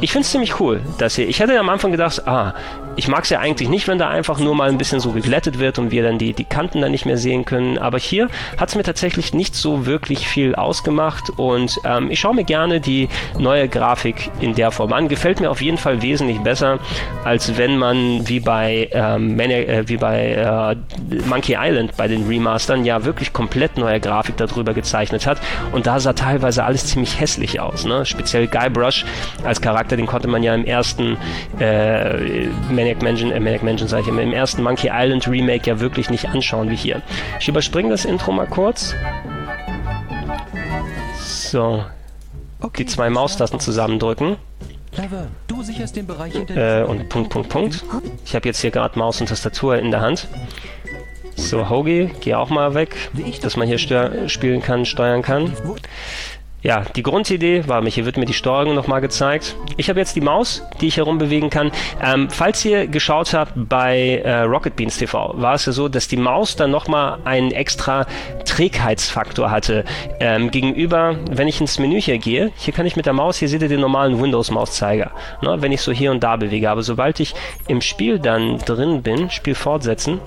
ich 0.00 0.12
finde 0.12 0.24
es 0.24 0.30
ziemlich 0.30 0.60
cool, 0.60 0.80
dass 0.98 1.16
hier, 1.16 1.28
ich 1.28 1.40
hätte 1.40 1.58
am 1.58 1.68
Anfang 1.68 1.92
gedacht, 1.92 2.26
ah, 2.26 2.54
ich 2.96 3.08
mag 3.08 3.24
es 3.24 3.30
ja 3.30 3.40
eigentlich 3.40 3.68
nicht, 3.68 3.88
wenn 3.88 3.98
da 3.98 4.08
einfach 4.08 4.38
nur 4.38 4.54
mal 4.54 4.68
ein 4.68 4.77
bisschen 4.78 5.00
so 5.00 5.12
geglättet 5.12 5.58
wird 5.58 5.78
und 5.78 5.90
wir 5.90 6.02
dann 6.02 6.18
die, 6.18 6.32
die 6.32 6.44
Kanten 6.44 6.80
dann 6.80 6.92
nicht 6.92 7.06
mehr 7.06 7.18
sehen 7.18 7.44
können. 7.44 7.78
Aber 7.78 7.98
hier 7.98 8.28
hat 8.56 8.68
es 8.68 8.74
mir 8.74 8.82
tatsächlich 8.82 9.34
nicht 9.34 9.54
so 9.54 9.86
wirklich 9.86 10.28
viel 10.28 10.54
ausgemacht 10.54 11.30
und 11.36 11.80
ähm, 11.84 12.10
ich 12.10 12.20
schaue 12.20 12.34
mir 12.34 12.44
gerne 12.44 12.80
die 12.80 13.08
neue 13.38 13.68
Grafik 13.68 14.30
in 14.40 14.54
der 14.54 14.70
Form 14.70 14.92
an. 14.92 15.08
Gefällt 15.08 15.40
mir 15.40 15.50
auf 15.50 15.60
jeden 15.60 15.78
Fall 15.78 16.02
wesentlich 16.02 16.38
besser, 16.38 16.78
als 17.24 17.56
wenn 17.56 17.76
man 17.76 18.28
wie 18.28 18.40
bei, 18.40 18.88
ähm, 18.92 19.36
Mani 19.36 19.54
äh, 19.54 19.88
wie 19.88 19.96
bei 19.96 20.32
äh, 20.32 20.76
Monkey 21.26 21.56
Island 21.58 21.96
bei 21.96 22.08
den 22.08 22.26
Remastern 22.26 22.84
ja 22.84 23.04
wirklich 23.04 23.32
komplett 23.32 23.78
neue 23.78 24.00
Grafik 24.00 24.36
darüber 24.36 24.74
gezeichnet 24.74 25.26
hat. 25.26 25.38
Und 25.72 25.86
da 25.86 26.00
sah 26.00 26.12
teilweise 26.12 26.64
alles 26.64 26.86
ziemlich 26.86 27.20
hässlich 27.20 27.60
aus. 27.60 27.84
Ne? 27.84 28.04
Speziell 28.06 28.46
Guybrush 28.46 29.04
als 29.44 29.60
Charakter, 29.60 29.96
den 29.96 30.06
konnte 30.06 30.28
man 30.28 30.42
ja 30.42 30.54
im 30.54 30.64
ersten 30.64 31.16
äh, 31.58 32.46
Maniac 32.70 33.02
Mansion, 33.02 33.30
äh, 33.32 33.40
Maniac 33.40 33.62
Mansion 33.62 33.88
sage 33.88 34.02
ich 34.02 34.08
immer, 34.08 34.22
im 34.22 34.32
ersten 34.32 34.62
Monkey 34.68 34.90
Island 34.92 35.26
Remake 35.26 35.66
ja 35.66 35.80
wirklich 35.80 36.10
nicht 36.10 36.26
anschauen 36.26 36.68
wie 36.68 36.76
hier. 36.76 37.00
Ich 37.40 37.48
überspringe 37.48 37.88
das 37.88 38.04
Intro 38.04 38.32
mal 38.32 38.46
kurz. 38.46 38.94
So. 41.18 41.84
Die 42.76 42.84
zwei 42.84 43.08
Maustasten 43.08 43.60
zusammendrücken. 43.60 44.36
Äh, 46.50 46.82
und 46.82 47.08
Punkt, 47.08 47.30
Punkt, 47.30 47.48
Punkt. 47.48 47.84
Ich 48.26 48.34
habe 48.34 48.46
jetzt 48.46 48.60
hier 48.60 48.70
gerade 48.70 48.98
Maus 48.98 49.22
und 49.22 49.28
Tastatur 49.28 49.78
in 49.78 49.90
der 49.90 50.02
Hand. 50.02 50.28
So, 51.34 51.70
Hoagie, 51.70 52.10
geh 52.20 52.34
auch 52.34 52.50
mal 52.50 52.74
weg, 52.74 52.94
dass 53.40 53.56
man 53.56 53.66
hier 53.66 53.78
spielen 53.78 54.60
kann, 54.60 54.84
steuern 54.84 55.22
kann. 55.22 55.54
Ja, 56.60 56.82
die 56.96 57.04
Grundidee 57.04 57.68
war, 57.68 57.84
hier 57.84 58.04
wird 58.04 58.16
mir 58.16 58.24
die 58.24 58.32
Steuerung 58.32 58.74
nochmal 58.74 59.00
gezeigt. 59.00 59.54
Ich 59.76 59.88
habe 59.88 60.00
jetzt 60.00 60.16
die 60.16 60.20
Maus, 60.20 60.64
die 60.80 60.88
ich 60.88 60.96
herumbewegen 60.96 61.50
kann. 61.50 61.70
Ähm, 62.02 62.28
falls 62.30 62.64
ihr 62.64 62.88
geschaut 62.88 63.32
habt 63.32 63.52
bei 63.54 64.22
äh, 64.24 64.40
Rocket 64.40 64.74
Beans 64.74 64.98
TV, 64.98 65.34
war 65.36 65.54
es 65.54 65.66
ja 65.66 65.72
so, 65.72 65.88
dass 65.88 66.08
die 66.08 66.16
Maus 66.16 66.56
dann 66.56 66.72
nochmal 66.72 67.20
einen 67.24 67.52
extra 67.52 68.06
Trägheitsfaktor 68.44 69.52
hatte. 69.52 69.84
Ähm, 70.18 70.50
gegenüber, 70.50 71.16
wenn 71.30 71.46
ich 71.46 71.60
ins 71.60 71.78
Menü 71.78 72.00
hier 72.00 72.18
gehe, 72.18 72.50
hier 72.56 72.74
kann 72.74 72.86
ich 72.86 72.96
mit 72.96 73.06
der 73.06 73.12
Maus, 73.12 73.36
hier 73.38 73.48
seht 73.48 73.62
ihr 73.62 73.68
den 73.68 73.80
normalen 73.80 74.20
Windows-Mauszeiger, 74.20 75.12
ne, 75.42 75.62
wenn 75.62 75.70
ich 75.70 75.80
so 75.80 75.92
hier 75.92 76.10
und 76.10 76.24
da 76.24 76.34
bewege. 76.34 76.68
Aber 76.70 76.82
sobald 76.82 77.20
ich 77.20 77.36
im 77.68 77.80
Spiel 77.80 78.18
dann 78.18 78.58
drin 78.58 79.02
bin, 79.02 79.30
Spiel 79.30 79.54
fortsetzen, 79.54 80.20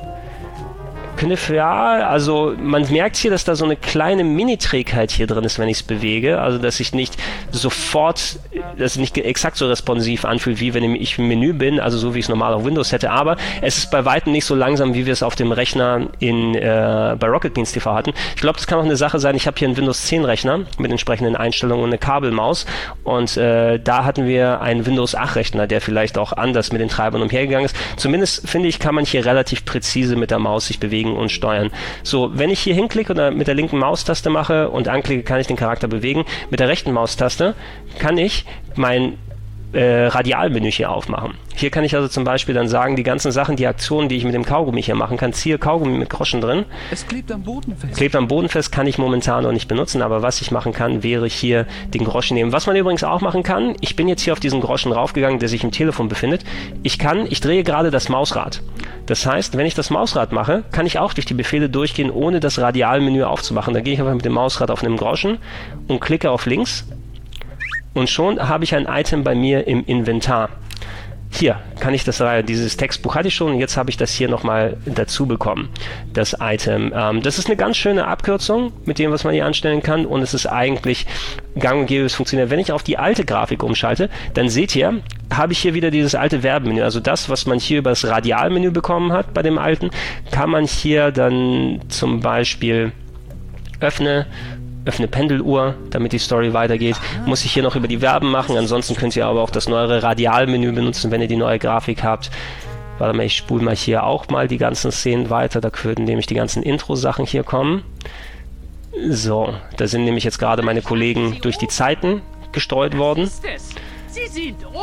Kniff, 1.21 1.49
ja, 1.49 2.07
also 2.07 2.55
man 2.59 2.91
merkt 2.91 3.15
hier, 3.15 3.29
dass 3.29 3.43
da 3.43 3.55
so 3.55 3.63
eine 3.63 3.75
kleine 3.75 4.23
Mini-Trägheit 4.23 5.11
hier 5.11 5.27
drin 5.27 5.43
ist, 5.43 5.59
wenn 5.59 5.69
ich 5.69 5.77
es 5.77 5.83
bewege. 5.83 6.41
Also, 6.41 6.57
dass 6.57 6.79
ich 6.79 6.93
nicht 6.93 7.15
sofort, 7.51 8.39
dass 8.75 8.93
es 8.93 8.95
nicht 8.95 9.15
exakt 9.19 9.57
so 9.57 9.67
responsiv 9.67 10.25
anfühlt, 10.25 10.59
wie 10.59 10.73
wenn 10.73 10.95
ich 10.95 11.19
im 11.19 11.27
Menü 11.27 11.53
bin, 11.53 11.79
also 11.79 11.99
so 11.99 12.15
wie 12.15 12.19
ich 12.19 12.25
es 12.25 12.29
normal 12.29 12.55
auf 12.55 12.65
Windows 12.65 12.91
hätte. 12.91 13.11
Aber 13.11 13.37
es 13.61 13.77
ist 13.77 13.91
bei 13.91 14.03
weitem 14.03 14.31
nicht 14.31 14.45
so 14.45 14.55
langsam, 14.55 14.95
wie 14.95 15.05
wir 15.05 15.13
es 15.13 15.21
auf 15.21 15.35
dem 15.35 15.51
Rechner 15.51 16.07
in, 16.17 16.55
äh, 16.55 17.15
bei 17.19 17.27
Rocket 17.27 17.53
Beans 17.53 17.71
TV 17.71 17.93
hatten. 17.93 18.13
Ich 18.35 18.41
glaube, 18.41 18.57
das 18.57 18.65
kann 18.65 18.79
auch 18.79 18.83
eine 18.83 18.95
Sache 18.95 19.19
sein. 19.19 19.35
Ich 19.35 19.45
habe 19.45 19.59
hier 19.59 19.67
einen 19.67 19.77
Windows 19.77 20.03
10 20.07 20.25
Rechner 20.25 20.61
mit 20.79 20.89
entsprechenden 20.89 21.35
Einstellungen 21.35 21.83
und 21.83 21.91
eine 21.91 21.99
Kabelmaus. 21.99 22.65
Und 23.03 23.37
äh, 23.37 23.77
da 23.77 24.05
hatten 24.05 24.25
wir 24.25 24.61
einen 24.61 24.87
Windows 24.87 25.13
8 25.13 25.35
Rechner, 25.35 25.67
der 25.67 25.81
vielleicht 25.81 26.17
auch 26.17 26.33
anders 26.33 26.71
mit 26.71 26.81
den 26.81 26.89
Treibern 26.89 27.21
umhergegangen 27.21 27.65
ist. 27.65 27.75
Zumindest 27.97 28.49
finde 28.49 28.69
ich, 28.69 28.79
kann 28.79 28.95
man 28.95 29.05
hier 29.05 29.23
relativ 29.23 29.65
präzise 29.65 30.15
mit 30.15 30.31
der 30.31 30.39
Maus 30.39 30.65
sich 30.65 30.79
bewegen 30.79 31.10
bewegen 31.11 31.17
und 31.17 31.31
steuern. 31.31 31.71
So, 32.03 32.31
wenn 32.33 32.49
ich 32.49 32.59
hier 32.59 32.75
hinklicke 32.75 33.13
oder 33.13 33.31
mit 33.31 33.47
der 33.47 33.55
linken 33.55 33.77
Maustaste 33.77 34.29
mache 34.29 34.69
und 34.69 34.87
anklicke, 34.87 35.23
kann 35.23 35.39
ich 35.39 35.47
den 35.47 35.57
Charakter 35.57 35.87
bewegen. 35.87 36.25
Mit 36.49 36.59
der 36.59 36.67
rechten 36.67 36.91
Maustaste 36.91 37.55
kann 37.99 38.17
ich 38.17 38.45
mein 38.75 39.17
äh, 39.73 40.07
Radialmenü 40.07 40.71
hier 40.71 40.91
aufmachen. 40.91 41.35
Hier 41.55 41.69
kann 41.69 41.83
ich 41.83 41.95
also 41.95 42.07
zum 42.07 42.23
Beispiel 42.23 42.55
dann 42.55 42.67
sagen, 42.67 42.95
die 42.95 43.03
ganzen 43.03 43.31
Sachen, 43.31 43.55
die 43.55 43.67
Aktionen, 43.67 44.09
die 44.09 44.15
ich 44.15 44.23
mit 44.23 44.33
dem 44.33 44.45
Kaugummi 44.45 44.81
hier 44.81 44.95
machen 44.95 45.17
kann, 45.17 45.33
ziehe 45.33 45.57
Kaugummi 45.57 45.97
mit 45.97 46.09
Groschen 46.09 46.41
drin. 46.41 46.65
Es 46.91 47.05
klebt 47.07 47.31
am 47.31 47.43
Boden 47.43 47.75
fest. 47.75 47.95
Klebt 47.95 48.15
am 48.15 48.27
Boden 48.27 48.49
fest, 48.49 48.71
kann 48.71 48.87
ich 48.87 48.97
momentan 48.97 49.43
noch 49.43 49.51
nicht 49.51 49.67
benutzen, 49.67 50.01
aber 50.01 50.21
was 50.21 50.41
ich 50.41 50.51
machen 50.51 50.73
kann, 50.73 51.03
wäre 51.03 51.27
hier 51.27 51.65
den 51.93 52.03
Groschen 52.03 52.35
nehmen. 52.35 52.51
Was 52.51 52.67
man 52.67 52.75
übrigens 52.75 53.03
auch 53.03 53.21
machen 53.21 53.43
kann, 53.43 53.75
ich 53.81 53.95
bin 53.95 54.07
jetzt 54.07 54.21
hier 54.21 54.33
auf 54.33 54.39
diesen 54.39 54.61
Groschen 54.61 54.91
raufgegangen, 54.91 55.39
der 55.39 55.49
sich 55.49 55.63
im 55.63 55.71
Telefon 55.71 56.09
befindet. 56.09 56.43
Ich 56.83 56.97
kann, 56.97 57.25
ich 57.29 57.41
drehe 57.41 57.63
gerade 57.63 57.91
das 57.91 58.09
Mausrad. 58.09 58.61
Das 59.05 59.25
heißt, 59.25 59.57
wenn 59.57 59.65
ich 59.65 59.75
das 59.75 59.89
Mausrad 59.89 60.31
mache, 60.31 60.63
kann 60.71 60.85
ich 60.85 60.99
auch 60.99 61.13
durch 61.13 61.25
die 61.25 61.33
Befehle 61.33 61.69
durchgehen, 61.69 62.11
ohne 62.11 62.39
das 62.39 62.59
Radialmenü 62.59 63.23
aufzumachen. 63.23 63.73
Da 63.73 63.81
gehe 63.81 63.93
ich 63.93 63.99
einfach 63.99 64.13
mit 64.13 64.25
dem 64.25 64.33
Mausrad 64.33 64.71
auf 64.71 64.83
einem 64.83 64.97
Groschen 64.97 65.37
und 65.87 65.99
klicke 65.99 66.31
auf 66.31 66.45
links 66.45 66.85
und 67.93 68.09
schon 68.09 68.47
habe 68.47 68.63
ich 68.63 68.75
ein 68.75 68.85
Item 68.85 69.23
bei 69.23 69.35
mir 69.35 69.67
im 69.67 69.85
Inventar. 69.85 70.49
Hier 71.33 71.59
kann 71.79 71.93
ich 71.93 72.03
das, 72.03 72.21
dieses 72.45 72.75
Textbuch 72.75 73.15
hatte 73.15 73.29
ich 73.29 73.35
schon, 73.35 73.57
jetzt 73.57 73.77
habe 73.77 73.89
ich 73.89 73.95
das 73.95 74.11
hier 74.11 74.27
nochmal 74.27 74.77
dazu 74.85 75.25
bekommen, 75.25 75.69
das 76.11 76.35
Item. 76.41 76.91
Ähm, 76.93 77.21
das 77.21 77.39
ist 77.39 77.47
eine 77.47 77.55
ganz 77.55 77.77
schöne 77.77 78.05
Abkürzung 78.05 78.73
mit 78.83 78.99
dem, 78.99 79.11
was 79.11 79.23
man 79.23 79.33
hier 79.33 79.45
anstellen 79.45 79.81
kann 79.81 80.05
und 80.05 80.21
es 80.21 80.33
ist 80.33 80.45
eigentlich 80.45 81.07
gang 81.57 81.79
und 81.79 81.85
gäbe, 81.87 82.05
es 82.05 82.15
funktioniert. 82.15 82.49
Wenn 82.49 82.59
ich 82.59 82.73
auf 82.73 82.83
die 82.83 82.97
alte 82.97 83.23
Grafik 83.23 83.63
umschalte, 83.63 84.09
dann 84.33 84.49
seht 84.49 84.75
ihr, 84.75 85.01
habe 85.33 85.53
ich 85.53 85.59
hier 85.59 85.73
wieder 85.73 85.89
dieses 85.89 86.15
alte 86.15 86.43
Werbemenü. 86.43 86.81
Also 86.81 86.99
das, 86.99 87.29
was 87.29 87.45
man 87.45 87.59
hier 87.59 87.79
über 87.79 87.91
das 87.91 88.05
Radialmenü 88.05 88.71
bekommen 88.71 89.13
hat 89.13 89.33
bei 89.33 89.41
dem 89.41 89.57
alten, 89.57 89.89
kann 90.31 90.49
man 90.49 90.65
hier 90.65 91.11
dann 91.11 91.79
zum 91.87 92.19
Beispiel 92.19 92.91
öffne 93.79 94.27
öffne 94.85 95.07
Pendeluhr, 95.07 95.75
damit 95.89 96.13
die 96.13 96.19
Story 96.19 96.53
weitergeht. 96.53 96.95
Muss 97.25 97.45
ich 97.45 97.53
hier 97.53 97.63
noch 97.63 97.75
über 97.75 97.87
die 97.87 97.99
Verben 97.99 98.31
machen, 98.31 98.57
ansonsten 98.57 98.95
könnt 98.95 99.15
ihr 99.15 99.25
aber 99.25 99.41
auch 99.41 99.49
das 99.49 99.69
neuere 99.69 100.03
Radialmenü 100.03 100.71
benutzen, 100.71 101.11
wenn 101.11 101.21
ihr 101.21 101.27
die 101.27 101.35
neue 101.35 101.59
Grafik 101.59 102.03
habt. 102.03 102.31
Warte 102.97 103.17
mal, 103.17 103.25
ich 103.25 103.35
spule 103.35 103.63
mal 103.63 103.75
hier 103.75 104.03
auch 104.03 104.27
mal 104.29 104.47
die 104.47 104.57
ganzen 104.57 104.91
Szenen 104.91 105.29
weiter. 105.29 105.59
Da 105.59 105.71
würden 105.83 106.05
nämlich 106.05 106.27
die 106.27 106.35
ganzen 106.35 106.61
Intro-Sachen 106.61 107.25
hier 107.25 107.43
kommen. 107.43 107.83
So, 109.09 109.53
da 109.77 109.87
sind 109.87 110.03
nämlich 110.05 110.23
jetzt 110.23 110.37
gerade 110.37 110.61
meine 110.61 110.81
Kollegen 110.81 111.39
durch 111.41 111.57
die 111.57 111.67
Zeiten 111.67 112.21
gestreut 112.51 112.97
worden. 112.97 113.29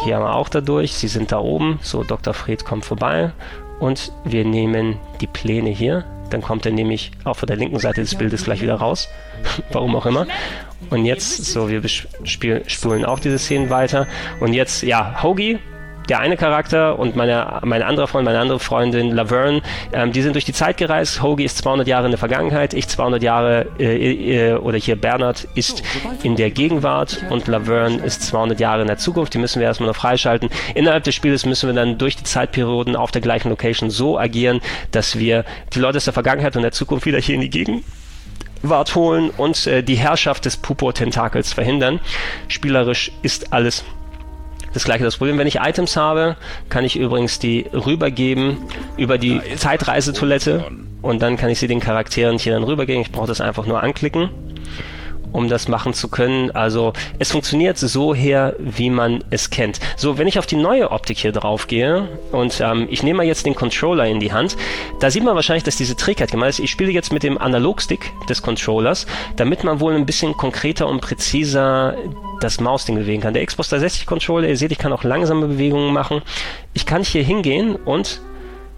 Hier 0.05 0.17
haben 0.17 0.25
wir 0.25 0.35
auch 0.35 0.49
dadurch. 0.49 0.95
Sie 0.95 1.09
sind 1.09 1.31
da 1.31 1.39
oben. 1.39 1.79
So, 1.83 2.03
Dr. 2.03 2.35
Fred 2.35 2.65
kommt 2.65 2.85
vorbei. 2.85 3.33
Und 3.81 4.13
wir 4.25 4.45
nehmen 4.45 4.99
die 5.21 5.27
Pläne 5.27 5.71
hier. 5.71 6.05
Dann 6.31 6.43
kommt 6.43 6.67
er 6.67 6.73
nämlich 6.73 7.11
auch 7.25 7.37
von 7.37 7.47
der 7.47 7.57
linken 7.57 7.79
Seite 7.79 8.01
des 8.01 8.15
Bildes 8.15 8.45
gleich 8.45 8.61
wieder 8.61 8.75
raus. 8.75 9.09
Warum 9.73 9.97
auch 9.97 10.07
immer. 10.07 10.27
Und 10.91 11.05
jetzt, 11.05 11.45
so, 11.45 11.69
wir 11.69 11.83
spulen 11.89 13.05
auch 13.05 13.19
diese 13.19 13.39
Szenen 13.39 13.71
weiter. 13.71 14.07
Und 14.41 14.53
jetzt, 14.53 14.83
ja, 14.83 15.23
Hoagie 15.23 15.59
der 16.09 16.21
eine 16.21 16.37
Charakter 16.37 16.99
und 16.99 17.17
meine, 17.17 17.61
meine 17.65 17.87
andere 17.87 18.09
Freundin, 18.09 18.33
meine 18.33 18.41
andere 18.41 18.59
Freundin 18.59 19.11
Laverne, 19.11 19.63
ähm, 19.93 20.13
die 20.13 20.23
sind 20.23 20.35
durch 20.35 20.45
die 20.45 20.53
Zeit 20.53 20.77
gereist. 20.77 21.23
Hoagie 21.23 21.45
ist 21.45 21.59
200 21.59 21.87
Jahre 21.87 22.07
in 22.07 22.13
der 22.13 22.19
Vergangenheit, 22.19 22.75
ich 22.75 22.89
200 22.89 23.23
Jahre, 23.23 23.67
äh, 23.79 24.53
äh, 24.53 24.55
oder 24.55 24.79
hier 24.79 24.97
Bernhard 24.97 25.47
ist 25.55 25.83
in 26.23 26.37
der 26.37 26.51
Gegenwart 26.51 27.25
und 27.31 27.47
Laverne 27.47 27.99
ist 27.99 28.23
200 28.23 28.59
Jahre 28.59 28.83
in 28.83 28.87
der 28.87 28.99
Zukunft. 28.99 29.35
Die 29.35 29.39
müssen 29.39 29.61
wir 29.61 29.67
erstmal 29.67 29.89
noch 29.89 29.97
freischalten. 29.97 30.49
Innerhalb 30.75 31.05
des 31.05 31.15
Spiels 31.15 31.45
müssen 31.45 31.69
wir 31.69 31.75
dann 31.75 31.99
durch 31.99 32.17
die 32.17 32.25
Zeitperioden 32.25 32.97
auf 32.97 33.11
der 33.11 33.21
gleichen 33.21 33.51
Location 33.51 33.91
so 33.91 34.19
agieren, 34.19 34.61
dass 34.91 35.19
wir 35.19 35.45
die 35.75 35.81
Leute 35.81 35.99
aus 35.99 36.05
der 36.05 36.15
Vergangenheit 36.15 36.57
und 36.57 36.63
der 36.63 36.73
Zukunft 36.73 37.07
wieder 37.07 37.19
hier 37.19 37.35
in 37.35 37.43
die 37.43 37.51
Gegenwart 37.51 38.95
holen 38.95 39.31
und 39.37 39.67
äh, 39.67 39.83
die 39.83 39.97
Herrschaft 39.97 40.45
des 40.45 40.57
Pupo-Tentakels 40.57 41.53
verhindern. 41.53 42.01
Spielerisch 42.49 43.13
ist 43.23 43.53
alles 43.53 43.85
das 44.73 44.85
gleiche 44.85 45.05
das 45.05 45.17
Problem. 45.17 45.39
Wenn 45.39 45.47
ich 45.47 45.57
Items 45.57 45.97
habe, 45.97 46.37
kann 46.69 46.85
ich 46.85 46.97
übrigens 46.97 47.39
die 47.39 47.67
rübergeben 47.73 48.59
über 48.97 49.19
die 49.19 49.41
Zeitreisetoilette 49.57 50.71
und 51.03 51.23
dann 51.23 51.37
kann 51.37 51.51
ich 51.51 51.59
sie 51.59 51.69
den 51.69 51.81
Charakteren 51.81 52.39
hier 52.39 52.55
dann 52.55 52.65
rübergeben. 52.65 53.03
Ich 53.03 53.13
brauche 53.13 53.29
das 53.29 53.41
einfach 53.41 53.67
nur 53.67 53.83
anklicken 53.83 54.31
um 55.33 55.49
das 55.49 55.69
machen 55.69 55.95
zu 55.95 56.09
können. 56.09 56.51
Also 56.51 56.93
es 57.19 57.33
funktioniert 57.33 57.79
so 57.79 58.15
her, 58.15 58.55
wie 58.59 58.91
man 58.91 59.25
es 59.31 59.51
kennt. 59.51 59.81
So, 59.97 60.19
wenn 60.19 60.27
ich 60.27 60.39
auf 60.39 60.47
die 60.47 60.57
neue 60.57 60.91
Optik 60.91 61.19
hier 61.19 61.33
drauf 61.33 61.67
gehe 61.67 62.09
und 62.33 62.61
ähm, 62.61 62.87
ich 62.91 63.03
nehme 63.03 63.19
mal 63.19 63.27
jetzt 63.27 63.47
den 63.47 63.55
Controller 63.55 64.07
in 64.07 64.21
die 64.21 64.33
Hand, 64.33 64.57
da 65.01 65.11
sieht 65.11 65.25
man 65.25 65.35
wahrscheinlich, 65.35 65.65
dass 65.65 65.77
diese 65.77 65.97
Trägheit 65.97 66.31
gemeint 66.31 66.51
ist. 66.51 66.59
Ich 66.61 66.71
spiele 66.71 66.91
jetzt 66.91 67.13
mit 67.13 67.23
dem 67.23 67.39
Analogstick 67.39 68.13
des 68.29 68.43
Controllers, 68.43 69.07
damit 69.37 69.65
man 69.65 69.81
wohl 69.81 69.95
ein 69.95 70.07
bisschen 70.07 70.37
konkreter 70.37 70.89
und 70.89 71.01
präziser 71.01 71.97
das 72.41 72.61
Mausding 72.61 72.97
bewegen 72.97 73.23
kann. 73.23 73.35
Der 73.35 73.45
Xbox 73.45 73.69
360 73.71 74.07
Controller, 74.07 74.49
ihr 74.49 74.57
seht, 74.57 74.73
ich 74.73 74.79
kann 74.79 74.93
auch 74.93 75.05
langsame 75.05 75.47
Bewegungen 75.47 75.93
machen. 75.93 76.23
Ich 76.73 76.87
kann 76.87 77.03
hier 77.03 77.23
hingehen 77.23 77.77
und 77.77 78.21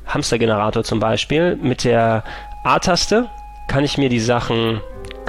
Hamstergenerator 0.07 0.83
zum 0.83 0.99
Beispiel 0.99 1.57
mit 1.57 1.85
der 1.85 2.25
A-Taste 2.65 3.29
kann 3.69 3.85
ich 3.85 3.99
mir 3.99 4.09
die 4.09 4.21
Sachen 4.21 4.81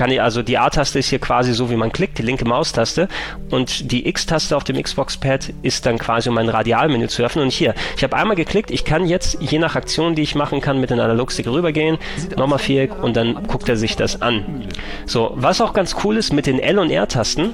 kann 0.01 0.09
ich, 0.09 0.19
also 0.19 0.41
die 0.41 0.57
A-Taste 0.57 0.97
ist 0.97 1.09
hier 1.09 1.19
quasi 1.19 1.53
so, 1.53 1.69
wie 1.69 1.75
man 1.75 1.91
klickt, 1.91 2.17
die 2.17 2.23
linke 2.23 2.43
Maustaste 2.43 3.07
und 3.51 3.91
die 3.91 4.07
X-Taste 4.07 4.57
auf 4.57 4.63
dem 4.63 4.81
Xbox-Pad 4.81 5.53
ist 5.61 5.85
dann 5.85 5.99
quasi, 5.99 6.27
um 6.27 6.39
ein 6.39 6.49
Radialmenü 6.49 7.07
zu 7.07 7.21
öffnen. 7.21 7.45
Und 7.45 7.51
hier, 7.51 7.75
ich 7.95 8.03
habe 8.03 8.15
einmal 8.15 8.35
geklickt, 8.35 8.71
ich 8.71 8.83
kann 8.83 9.05
jetzt 9.05 9.37
je 9.39 9.59
nach 9.59 9.75
Aktion, 9.75 10.15
die 10.15 10.23
ich 10.23 10.33
machen 10.33 10.59
kann, 10.59 10.79
mit 10.79 10.89
dem 10.89 10.99
Analogstick 10.99 11.45
rübergehen, 11.45 11.99
nochmal 12.35 12.57
Viereck 12.57 13.03
und 13.03 13.15
dann 13.15 13.43
guckt 13.45 13.69
er 13.69 13.77
sich 13.77 13.95
das 13.95 14.23
an. 14.23 14.63
So, 15.05 15.33
was 15.35 15.61
auch 15.61 15.71
ganz 15.71 15.95
cool 16.03 16.17
ist 16.17 16.33
mit 16.33 16.47
den 16.47 16.57
L- 16.57 16.79
und 16.79 16.89
R-Tasten, 16.89 17.51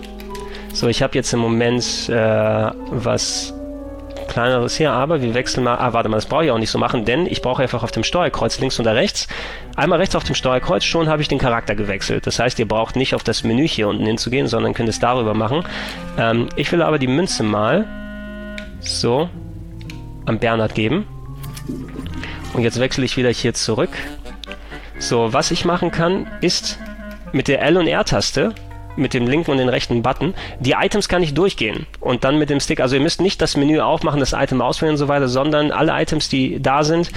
so, 0.72 0.88
ich 0.88 1.04
habe 1.04 1.16
jetzt 1.16 1.34
im 1.34 1.40
Moment 1.40 2.08
äh, 2.08 2.72
was 2.92 3.57
kleineres 4.28 4.76
hier, 4.78 4.92
aber 4.92 5.22
wir 5.22 5.34
wechseln 5.34 5.64
mal. 5.64 5.78
Ah, 5.78 5.94
warte 5.94 6.10
mal, 6.10 6.18
das 6.18 6.26
brauche 6.26 6.46
ich 6.46 6.52
auch 6.52 6.58
nicht 6.58 6.70
so 6.70 6.78
machen, 6.78 7.06
denn 7.06 7.26
ich 7.26 7.42
brauche 7.42 7.62
einfach 7.62 7.84
auf 7.84 7.92
dem 7.92 8.04
Steuerkreuz 8.04 8.60
links 8.60 8.80
oder 8.80 8.96
rechts. 8.96 9.28
Einmal 9.76 10.00
rechts 10.00 10.16
auf 10.16 10.24
dem 10.24 10.36
Steuerkreuz, 10.36 10.84
schon 10.84 11.10
habe 11.10 11.22
ich 11.22 11.28
den 11.28 11.38
Charakter 11.38 11.76
gewechselt. 11.76 12.28
Das 12.28 12.40
heißt, 12.40 12.60
ihr 12.60 12.68
braucht 12.68 12.96
nicht 12.96 13.16
auf 13.16 13.24
das 13.24 13.44
Menü 13.44 13.68
hier 13.68 13.88
unten 13.88 14.06
hinzugehen, 14.06 14.48
sondern 14.48 14.74
könnt 14.74 14.90
es 14.90 15.00
darüber 15.00 15.34
machen. 15.34 15.64
Ähm, 16.18 16.50
ich 16.56 16.72
will 16.72 16.82
aber 16.82 17.00
die 17.00 17.08
Münze 17.08 17.44
mal 17.44 17.86
so 18.80 19.30
an 20.26 20.40
Bernhard 20.40 20.76
geben. 20.76 21.08
Und 22.54 22.64
jetzt 22.64 22.80
wechsle 22.80 23.06
ich 23.06 23.18
wieder 23.18 23.30
hier 23.30 23.54
zurück. 23.54 23.92
So, 25.00 25.34
was 25.34 25.52
ich 25.52 25.66
machen 25.66 25.92
kann, 25.92 26.28
ist 26.42 26.80
mit 27.32 27.48
der 27.48 27.62
L- 27.62 27.78
und 27.78 27.88
R-Taste 27.88 28.54
mit 28.98 29.14
dem 29.14 29.28
linken 29.28 29.52
und 29.52 29.58
den 29.58 29.70
rechten 29.70 30.02
Button. 30.02 30.34
Die 30.60 30.72
Items 30.72 31.08
kann 31.08 31.24
ich 31.24 31.34
durchgehen 31.34 31.86
und 32.00 32.24
dann 32.24 32.38
mit 32.38 32.50
dem 32.50 32.60
Stick. 32.60 32.80
Also 32.80 32.96
ihr 32.96 33.02
müsst 33.02 33.22
nicht 33.22 33.42
das 33.42 33.58
Menü 33.58 33.80
aufmachen, 33.80 34.20
das 34.20 34.34
Item 34.34 34.62
auswählen 34.62 34.94
und 34.94 34.98
so 34.98 35.08
weiter, 35.08 35.28
sondern 35.28 35.72
alle 35.72 35.94
Items, 35.94 36.30
die 36.30 36.62
da 36.62 36.84
sind, 36.84 37.12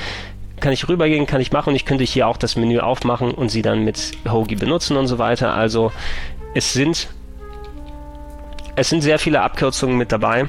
kann 0.60 0.72
ich 0.72 0.88
rübergehen, 0.88 1.26
kann 1.26 1.40
ich 1.40 1.52
machen 1.52 1.70
und 1.70 1.76
ich 1.76 1.84
könnte 1.84 2.04
hier 2.04 2.28
auch 2.28 2.36
das 2.36 2.56
Menü 2.56 2.80
aufmachen 2.80 3.32
und 3.32 3.48
sie 3.48 3.62
dann 3.62 3.84
mit 3.84 4.12
Hoagie 4.30 4.56
benutzen 4.56 4.96
und 4.96 5.06
so 5.06 5.18
weiter. 5.18 5.54
Also 5.54 5.92
es 6.54 6.72
sind 6.72 7.08
es 8.76 8.88
sind 8.88 9.02
sehr 9.02 9.18
viele 9.18 9.42
Abkürzungen 9.42 9.96
mit 9.96 10.12
dabei 10.12 10.48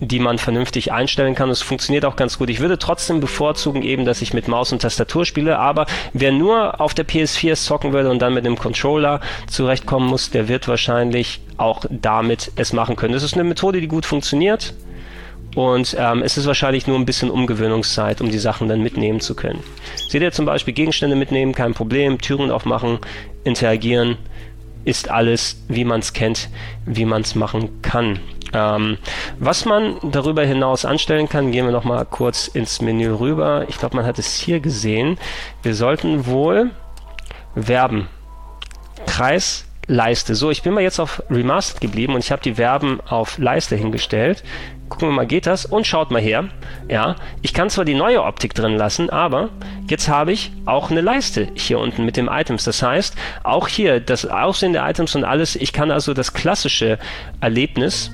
die 0.00 0.18
man 0.18 0.38
vernünftig 0.38 0.92
einstellen 0.92 1.34
kann. 1.34 1.48
Es 1.48 1.62
funktioniert 1.62 2.04
auch 2.04 2.16
ganz 2.16 2.38
gut. 2.38 2.50
Ich 2.50 2.60
würde 2.60 2.78
trotzdem 2.78 3.20
bevorzugen 3.20 3.82
eben, 3.82 4.04
dass 4.04 4.22
ich 4.22 4.34
mit 4.34 4.48
Maus 4.48 4.72
und 4.72 4.82
Tastatur 4.82 5.24
spiele, 5.24 5.58
aber 5.58 5.86
wer 6.12 6.32
nur 6.32 6.80
auf 6.80 6.94
der 6.94 7.06
PS4 7.06 7.54
zocken 7.54 7.92
würde 7.92 8.10
und 8.10 8.20
dann 8.20 8.34
mit 8.34 8.44
einem 8.44 8.58
Controller 8.58 9.20
zurechtkommen 9.46 10.08
muss, 10.08 10.30
der 10.30 10.48
wird 10.48 10.68
wahrscheinlich 10.68 11.40
auch 11.56 11.84
damit 11.88 12.52
es 12.56 12.72
machen 12.72 12.96
können. 12.96 13.14
Das 13.14 13.22
ist 13.22 13.34
eine 13.34 13.44
Methode, 13.44 13.80
die 13.80 13.88
gut 13.88 14.06
funktioniert. 14.06 14.74
Und 15.54 15.96
ähm, 15.98 16.22
es 16.22 16.36
ist 16.36 16.46
wahrscheinlich 16.46 16.86
nur 16.86 16.98
ein 16.98 17.06
bisschen 17.06 17.30
Umgewöhnungszeit, 17.30 18.20
um 18.20 18.30
die 18.30 18.38
Sachen 18.38 18.68
dann 18.68 18.82
mitnehmen 18.82 19.20
zu 19.20 19.34
können. 19.34 19.62
Seht 20.06 20.20
ihr 20.20 20.30
zum 20.30 20.44
Beispiel 20.44 20.74
Gegenstände 20.74 21.16
mitnehmen, 21.16 21.54
kein 21.54 21.72
Problem, 21.72 22.20
Türen 22.20 22.50
aufmachen, 22.50 22.98
interagieren, 23.42 24.18
ist 24.84 25.08
alles, 25.08 25.62
wie 25.68 25.86
man 25.86 26.00
es 26.00 26.12
kennt, 26.12 26.50
wie 26.84 27.06
man 27.06 27.22
es 27.22 27.34
machen 27.34 27.80
kann. 27.80 28.20
Ähm, 28.52 28.98
was 29.38 29.64
man 29.64 29.96
darüber 30.02 30.44
hinaus 30.44 30.84
anstellen 30.84 31.28
kann, 31.28 31.52
gehen 31.52 31.66
wir 31.66 31.72
noch 31.72 31.84
mal 31.84 32.04
kurz 32.04 32.48
ins 32.48 32.80
Menü 32.80 33.10
rüber. 33.10 33.66
Ich 33.68 33.78
glaube, 33.78 33.96
man 33.96 34.06
hat 34.06 34.18
es 34.18 34.34
hier 34.34 34.60
gesehen. 34.60 35.18
Wir 35.62 35.74
sollten 35.74 36.26
wohl 36.26 36.70
Verben, 37.54 38.08
Kreis, 39.06 39.64
Leiste. 39.86 40.34
So, 40.34 40.50
ich 40.50 40.62
bin 40.62 40.74
mal 40.74 40.82
jetzt 40.82 40.98
auf 40.98 41.22
Remastered 41.30 41.80
geblieben 41.80 42.14
und 42.14 42.24
ich 42.24 42.32
habe 42.32 42.42
die 42.42 42.54
Verben 42.54 43.00
auf 43.08 43.38
Leiste 43.38 43.76
hingestellt. 43.76 44.42
Gucken 44.88 45.08
wir 45.08 45.12
mal, 45.12 45.26
geht 45.26 45.46
das? 45.46 45.64
Und 45.64 45.86
schaut 45.86 46.10
mal 46.10 46.20
her. 46.20 46.48
Ja, 46.88 47.16
ich 47.42 47.54
kann 47.54 47.70
zwar 47.70 47.84
die 47.84 47.94
neue 47.94 48.22
Optik 48.22 48.54
drin 48.54 48.76
lassen, 48.76 49.10
aber 49.10 49.50
jetzt 49.88 50.08
habe 50.08 50.32
ich 50.32 50.52
auch 50.64 50.90
eine 50.90 51.00
Leiste 51.00 51.48
hier 51.54 51.78
unten 51.78 52.04
mit 52.04 52.16
den 52.16 52.28
Items. 52.28 52.64
Das 52.64 52.82
heißt, 52.82 53.16
auch 53.42 53.68
hier 53.68 54.00
das 54.00 54.26
Aussehen 54.26 54.72
der 54.72 54.88
Items 54.88 55.14
und 55.14 55.24
alles, 55.24 55.56
ich 55.56 55.72
kann 55.72 55.90
also 55.90 56.14
das 56.14 56.34
klassische 56.34 56.98
Erlebnis 57.40 58.12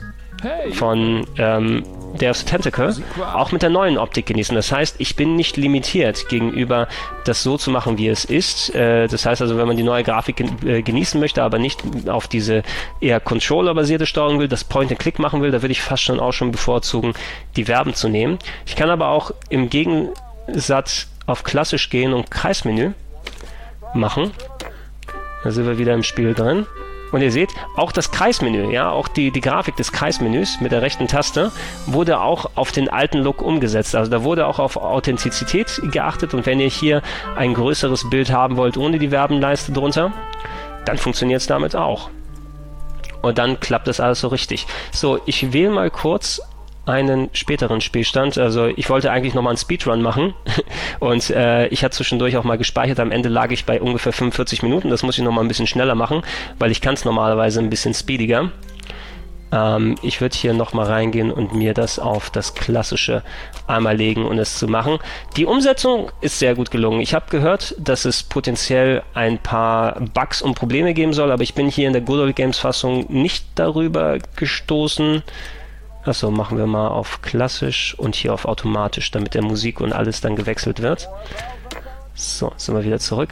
von 0.72 1.26
ähm, 1.38 1.84
Deus 2.18 2.44
Tentacle 2.44 2.94
auch 3.34 3.52
mit 3.52 3.62
der 3.62 3.70
neuen 3.70 3.98
Optik 3.98 4.26
genießen. 4.26 4.54
Das 4.54 4.70
heißt, 4.70 4.96
ich 4.98 5.16
bin 5.16 5.36
nicht 5.36 5.56
limitiert 5.56 6.28
gegenüber 6.28 6.88
das 7.24 7.42
so 7.42 7.56
zu 7.56 7.70
machen, 7.70 7.98
wie 7.98 8.08
es 8.08 8.24
ist. 8.24 8.74
Äh, 8.74 9.06
das 9.08 9.24
heißt 9.24 9.40
also, 9.40 9.56
wenn 9.56 9.66
man 9.66 9.76
die 9.76 9.82
neue 9.82 10.02
Grafik 10.02 10.36
gen 10.36 10.56
äh, 10.66 10.82
genießen 10.82 11.18
möchte, 11.18 11.42
aber 11.42 11.58
nicht 11.58 11.82
auf 12.08 12.28
diese 12.28 12.62
eher 13.00 13.20
Controller-basierte 13.20 14.06
Steuerung 14.06 14.38
will, 14.40 14.48
das 14.48 14.64
Point-and-Click 14.64 15.18
machen 15.18 15.42
will, 15.42 15.50
da 15.50 15.62
würde 15.62 15.72
ich 15.72 15.82
fast 15.82 16.02
schon 16.02 16.20
auch 16.20 16.32
schon 16.32 16.52
bevorzugen, 16.52 17.14
die 17.56 17.64
Verben 17.64 17.94
zu 17.94 18.08
nehmen. 18.08 18.38
Ich 18.66 18.76
kann 18.76 18.90
aber 18.90 19.08
auch 19.08 19.32
im 19.48 19.70
Gegensatz 19.70 21.08
auf 21.26 21.44
klassisch 21.44 21.88
gehen 21.90 22.12
und 22.12 22.30
Kreismenü 22.30 22.92
machen. 23.94 24.32
Da 25.44 25.50
sind 25.50 25.66
wir 25.66 25.78
wieder 25.78 25.94
im 25.94 26.02
Spiel 26.02 26.34
drin. 26.34 26.66
Und 27.12 27.20
ihr 27.20 27.30
seht, 27.30 27.54
auch 27.76 27.92
das 27.92 28.10
Kreismenü, 28.10 28.72
ja, 28.72 28.90
auch 28.90 29.06
die, 29.06 29.30
die 29.30 29.42
Grafik 29.42 29.76
des 29.76 29.92
Kreismenüs 29.92 30.60
mit 30.60 30.72
der 30.72 30.82
rechten 30.82 31.06
Taste 31.06 31.52
wurde 31.86 32.20
auch 32.20 32.50
auf 32.54 32.72
den 32.72 32.88
alten 32.88 33.18
Look 33.18 33.42
umgesetzt. 33.42 33.94
Also 33.94 34.10
da 34.10 34.24
wurde 34.24 34.46
auch 34.46 34.58
auf 34.58 34.76
Authentizität 34.78 35.80
geachtet 35.92 36.32
und 36.32 36.46
wenn 36.46 36.58
ihr 36.58 36.68
hier 36.68 37.02
ein 37.36 37.52
größeres 37.54 38.08
Bild 38.08 38.32
haben 38.32 38.56
wollt 38.56 38.78
ohne 38.78 38.98
die 38.98 39.10
Werbenleiste 39.10 39.72
drunter, 39.72 40.12
dann 40.86 40.96
funktioniert 40.96 41.42
es 41.42 41.46
damit 41.46 41.76
auch. 41.76 42.10
Und 43.20 43.38
dann 43.38 43.60
klappt 43.60 43.86
das 43.86 44.00
alles 44.00 44.20
so 44.20 44.28
richtig. 44.28 44.66
So, 44.90 45.20
ich 45.26 45.52
wähle 45.52 45.70
mal 45.70 45.90
kurz 45.90 46.40
einen 46.86 47.30
späteren 47.32 47.80
Spielstand. 47.80 48.38
Also 48.38 48.66
ich 48.66 48.90
wollte 48.90 49.10
eigentlich 49.10 49.34
nochmal 49.34 49.52
einen 49.52 49.58
Speedrun 49.58 50.02
machen 50.02 50.34
und 51.00 51.30
äh, 51.30 51.68
ich 51.68 51.84
hatte 51.84 51.96
zwischendurch 51.96 52.36
auch 52.36 52.44
mal 52.44 52.58
gespeichert. 52.58 53.00
Am 53.00 53.12
Ende 53.12 53.28
lag 53.28 53.50
ich 53.50 53.64
bei 53.64 53.80
ungefähr 53.80 54.12
45 54.12 54.62
Minuten. 54.62 54.90
Das 54.90 55.02
muss 55.02 55.18
ich 55.18 55.24
nochmal 55.24 55.44
ein 55.44 55.48
bisschen 55.48 55.66
schneller 55.66 55.94
machen, 55.94 56.22
weil 56.58 56.70
ich 56.70 56.80
kann 56.80 56.94
es 56.94 57.04
normalerweise 57.04 57.60
ein 57.60 57.70
bisschen 57.70 57.94
speediger. 57.94 58.50
Ähm, 59.52 59.96
ich 60.02 60.20
würde 60.20 60.36
hier 60.36 60.54
nochmal 60.54 60.86
reingehen 60.86 61.30
und 61.30 61.54
mir 61.54 61.74
das 61.74 61.98
auf 61.98 62.30
das 62.30 62.54
Klassische 62.54 63.22
einmal 63.68 63.96
legen 63.96 64.24
und 64.24 64.38
es 64.38 64.58
zu 64.58 64.66
machen. 64.66 64.98
Die 65.36 65.46
Umsetzung 65.46 66.10
ist 66.20 66.38
sehr 66.38 66.54
gut 66.56 66.70
gelungen. 66.70 67.00
Ich 67.00 67.14
habe 67.14 67.26
gehört, 67.30 67.76
dass 67.78 68.04
es 68.04 68.24
potenziell 68.24 69.02
ein 69.14 69.38
paar 69.38 70.00
Bugs 70.14 70.42
und 70.42 70.54
Probleme 70.54 70.94
geben 70.94 71.12
soll, 71.12 71.30
aber 71.30 71.42
ich 71.42 71.54
bin 71.54 71.68
hier 71.68 71.86
in 71.86 71.92
der 71.92 72.02
Good 72.02 72.18
Old 72.18 72.36
Games 72.36 72.58
Fassung 72.58 73.06
nicht 73.08 73.44
darüber 73.54 74.18
gestoßen 74.36 75.22
Achso, 76.04 76.30
machen 76.30 76.58
wir 76.58 76.66
mal 76.66 76.88
auf 76.88 77.22
klassisch 77.22 77.94
und 77.98 78.16
hier 78.16 78.34
auf 78.34 78.44
automatisch, 78.44 79.10
damit 79.12 79.34
der 79.34 79.42
Musik 79.42 79.80
und 79.80 79.92
alles 79.92 80.20
dann 80.20 80.34
gewechselt 80.34 80.82
wird. 80.82 81.08
So, 82.14 82.52
sind 82.56 82.74
wir 82.74 82.84
wieder 82.84 82.98
zurück 82.98 83.30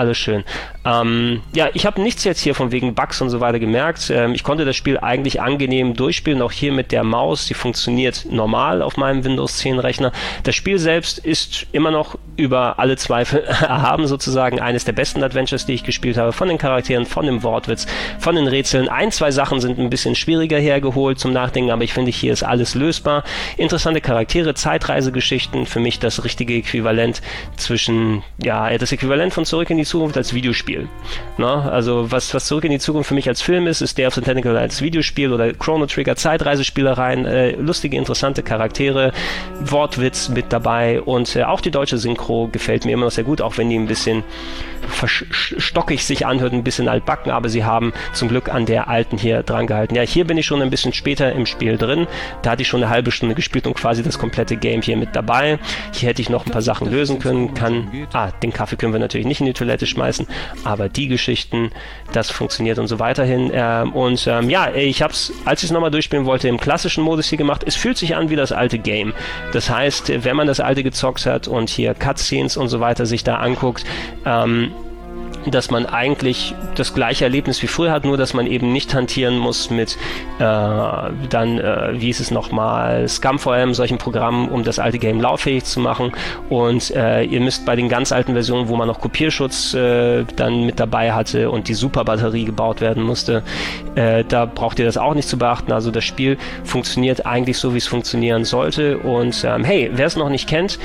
alles 0.00 0.18
schön. 0.18 0.44
Ähm, 0.84 1.42
ja, 1.52 1.68
ich 1.74 1.84
habe 1.84 2.00
nichts 2.00 2.24
jetzt 2.24 2.40
hier 2.40 2.54
von 2.54 2.72
wegen 2.72 2.94
Bugs 2.94 3.20
und 3.20 3.28
so 3.28 3.40
weiter 3.40 3.58
gemerkt. 3.58 4.10
Ähm, 4.10 4.32
ich 4.32 4.42
konnte 4.42 4.64
das 4.64 4.74
Spiel 4.74 4.98
eigentlich 4.98 5.40
angenehm 5.40 5.94
durchspielen, 5.94 6.40
auch 6.42 6.52
hier 6.52 6.72
mit 6.72 6.90
der 6.90 7.04
Maus. 7.04 7.46
Die 7.46 7.54
funktioniert 7.54 8.26
normal 8.30 8.82
auf 8.82 8.96
meinem 8.96 9.24
Windows 9.24 9.58
10 9.58 9.78
Rechner. 9.78 10.12
Das 10.42 10.56
Spiel 10.56 10.78
selbst 10.78 11.18
ist 11.18 11.66
immer 11.72 11.90
noch 11.90 12.18
über 12.40 12.78
alle 12.78 12.96
Zweifel 12.96 13.40
erhaben, 13.44 14.06
sozusagen 14.06 14.60
eines 14.60 14.84
der 14.84 14.92
besten 14.92 15.22
Adventures, 15.22 15.66
die 15.66 15.74
ich 15.74 15.84
gespielt 15.84 16.16
habe. 16.16 16.32
Von 16.32 16.48
den 16.48 16.58
Charakteren, 16.58 17.06
von 17.06 17.26
dem 17.26 17.42
Wortwitz, 17.42 17.86
von 18.18 18.34
den 18.34 18.48
Rätseln. 18.48 18.88
Ein, 18.88 19.12
zwei 19.12 19.30
Sachen 19.30 19.60
sind 19.60 19.78
ein 19.78 19.90
bisschen 19.90 20.14
schwieriger 20.14 20.58
hergeholt 20.58 21.18
zum 21.18 21.32
Nachdenken, 21.32 21.70
aber 21.70 21.84
ich 21.84 21.92
finde, 21.92 22.10
hier 22.10 22.32
ist 22.32 22.42
alles 22.42 22.74
lösbar. 22.74 23.24
Interessante 23.56 24.00
Charaktere, 24.00 24.54
Zeitreisegeschichten, 24.54 25.66
für 25.66 25.80
mich 25.80 25.98
das 25.98 26.24
richtige 26.24 26.54
Äquivalent 26.54 27.20
zwischen, 27.56 28.22
ja, 28.42 28.76
das 28.78 28.92
Äquivalent 28.92 29.34
von 29.34 29.44
Zurück 29.44 29.68
in 29.70 29.76
die 29.76 29.84
Zukunft 29.84 30.16
als 30.16 30.32
Videospiel. 30.32 30.88
Na, 31.36 31.68
also 31.68 32.10
was, 32.10 32.32
was 32.32 32.46
Zurück 32.46 32.64
in 32.64 32.72
die 32.72 32.78
Zukunft 32.78 33.08
für 33.08 33.14
mich 33.14 33.28
als 33.28 33.42
Film 33.42 33.66
ist, 33.66 33.82
ist 33.82 33.98
Day 33.98 34.06
of 34.06 34.14
the 34.14 34.22
Tentacle 34.22 34.58
als 34.58 34.80
Videospiel 34.80 35.32
oder 35.32 35.52
Chrono 35.52 35.86
Trigger, 35.86 36.16
Zeitreisespielereien, 36.16 37.26
äh, 37.26 37.50
lustige, 37.52 37.96
interessante 37.96 38.42
Charaktere, 38.42 39.12
Wortwitz 39.60 40.30
mit 40.30 40.52
dabei 40.52 41.02
und 41.02 41.36
äh, 41.36 41.44
auch 41.44 41.60
die 41.60 41.70
deutsche 41.70 41.98
Synchro 41.98 42.29
gefällt 42.52 42.84
mir 42.84 42.92
immer 42.92 43.06
noch 43.06 43.12
sehr 43.12 43.24
gut, 43.24 43.40
auch 43.40 43.58
wenn 43.58 43.68
die 43.68 43.76
ein 43.76 43.86
bisschen 43.86 44.24
stockig 45.22 46.04
sich 46.04 46.26
anhört, 46.26 46.52
ein 46.52 46.64
bisschen 46.64 46.88
altbacken, 46.88 47.30
aber 47.32 47.48
sie 47.48 47.64
haben 47.64 47.92
zum 48.12 48.28
Glück 48.28 48.48
an 48.48 48.66
der 48.66 48.88
alten 48.88 49.18
hier 49.18 49.42
dran 49.42 49.66
gehalten. 49.66 49.94
Ja, 49.94 50.02
hier 50.02 50.26
bin 50.26 50.38
ich 50.38 50.46
schon 50.46 50.62
ein 50.62 50.70
bisschen 50.70 50.92
später 50.92 51.32
im 51.32 51.46
Spiel 51.46 51.76
drin. 51.76 52.06
Da 52.42 52.50
hatte 52.50 52.62
ich 52.62 52.68
schon 52.68 52.82
eine 52.82 52.90
halbe 52.90 53.10
Stunde 53.10 53.34
gespielt 53.34 53.66
und 53.66 53.74
quasi 53.74 54.02
das 54.02 54.18
komplette 54.18 54.56
Game 54.56 54.82
hier 54.82 54.96
mit 54.96 55.14
dabei. 55.14 55.58
Hier 55.92 56.08
hätte 56.08 56.22
ich 56.22 56.30
noch 56.30 56.46
ein 56.46 56.52
paar 56.52 56.62
Sachen 56.62 56.90
lösen 56.90 57.18
können. 57.18 57.54
Kann, 57.54 58.06
ah, 58.12 58.30
den 58.42 58.52
Kaffee 58.52 58.76
können 58.76 58.92
wir 58.92 59.00
natürlich 59.00 59.26
nicht 59.26 59.40
in 59.40 59.46
die 59.46 59.52
Toilette 59.52 59.86
schmeißen, 59.86 60.26
aber 60.64 60.88
die 60.88 61.08
Geschichten, 61.08 61.70
das 62.12 62.30
funktioniert 62.30 62.78
und 62.78 62.86
so 62.86 62.98
weiterhin. 62.98 63.50
Ähm, 63.52 63.92
und 63.92 64.26
ähm, 64.26 64.50
ja, 64.50 64.72
ich 64.74 65.02
habe 65.02 65.12
es, 65.12 65.32
als 65.44 65.62
ich 65.62 65.68
es 65.68 65.72
nochmal 65.72 65.90
durchspielen 65.90 66.26
wollte, 66.26 66.48
im 66.48 66.58
klassischen 66.58 67.04
Modus 67.04 67.28
hier 67.28 67.38
gemacht. 67.38 67.62
Es 67.66 67.76
fühlt 67.76 67.98
sich 67.98 68.16
an 68.16 68.30
wie 68.30 68.36
das 68.36 68.52
alte 68.52 68.78
Game. 68.78 69.12
Das 69.52 69.70
heißt, 69.70 70.24
wenn 70.24 70.36
man 70.36 70.46
das 70.46 70.60
alte 70.60 70.82
gezockt 70.82 71.26
hat 71.26 71.48
und 71.48 71.68
hier 71.68 71.94
Cutscenes 72.10 72.56
und 72.56 72.68
so 72.68 72.80
weiter 72.80 73.06
sich 73.06 73.24
da 73.24 73.36
anguckt, 73.36 73.84
ähm, 74.24 74.72
dass 75.46 75.70
man 75.70 75.86
eigentlich 75.86 76.54
das 76.74 76.92
gleiche 76.92 77.24
Erlebnis 77.24 77.62
wie 77.62 77.66
früher 77.66 77.92
hat, 77.92 78.04
nur 78.04 78.16
dass 78.16 78.34
man 78.34 78.46
eben 78.46 78.72
nicht 78.72 78.92
hantieren 78.94 79.38
muss 79.38 79.70
mit 79.70 79.96
äh, 80.38 80.42
dann, 80.42 81.58
äh, 81.58 81.92
wie 81.94 82.10
ist 82.10 82.20
es 82.20 82.30
nochmal, 82.30 83.08
Scum 83.08 83.38
vor 83.38 83.54
allem, 83.54 83.72
solchen 83.72 83.98
Programmen, 83.98 84.48
um 84.48 84.64
das 84.64 84.78
alte 84.78 84.98
Game 84.98 85.20
lauffähig 85.20 85.64
zu 85.64 85.80
machen. 85.80 86.12
Und 86.48 86.90
äh, 86.90 87.22
ihr 87.22 87.40
müsst 87.40 87.64
bei 87.64 87.76
den 87.76 87.88
ganz 87.88 88.12
alten 88.12 88.32
Versionen, 88.32 88.68
wo 88.68 88.76
man 88.76 88.86
noch 88.86 89.00
Kopierschutz 89.00 89.72
äh, 89.74 90.24
dann 90.36 90.66
mit 90.66 90.78
dabei 90.78 91.12
hatte 91.12 91.50
und 91.50 91.68
die 91.68 91.74
Superbatterie 91.74 92.44
gebaut 92.44 92.80
werden 92.80 93.02
musste, 93.02 93.42
äh, 93.94 94.24
da 94.24 94.44
braucht 94.44 94.78
ihr 94.78 94.84
das 94.84 94.98
auch 94.98 95.14
nicht 95.14 95.28
zu 95.28 95.38
beachten. 95.38 95.72
Also 95.72 95.90
das 95.90 96.04
Spiel 96.04 96.36
funktioniert 96.64 97.24
eigentlich 97.24 97.58
so, 97.58 97.72
wie 97.72 97.78
es 97.78 97.86
funktionieren 97.86 98.44
sollte. 98.44 98.98
Und 98.98 99.42
ähm, 99.44 99.64
hey, 99.64 99.90
wer 99.94 100.06
es 100.06 100.16
noch 100.16 100.28
nicht 100.28 100.48
kennt, 100.48 100.78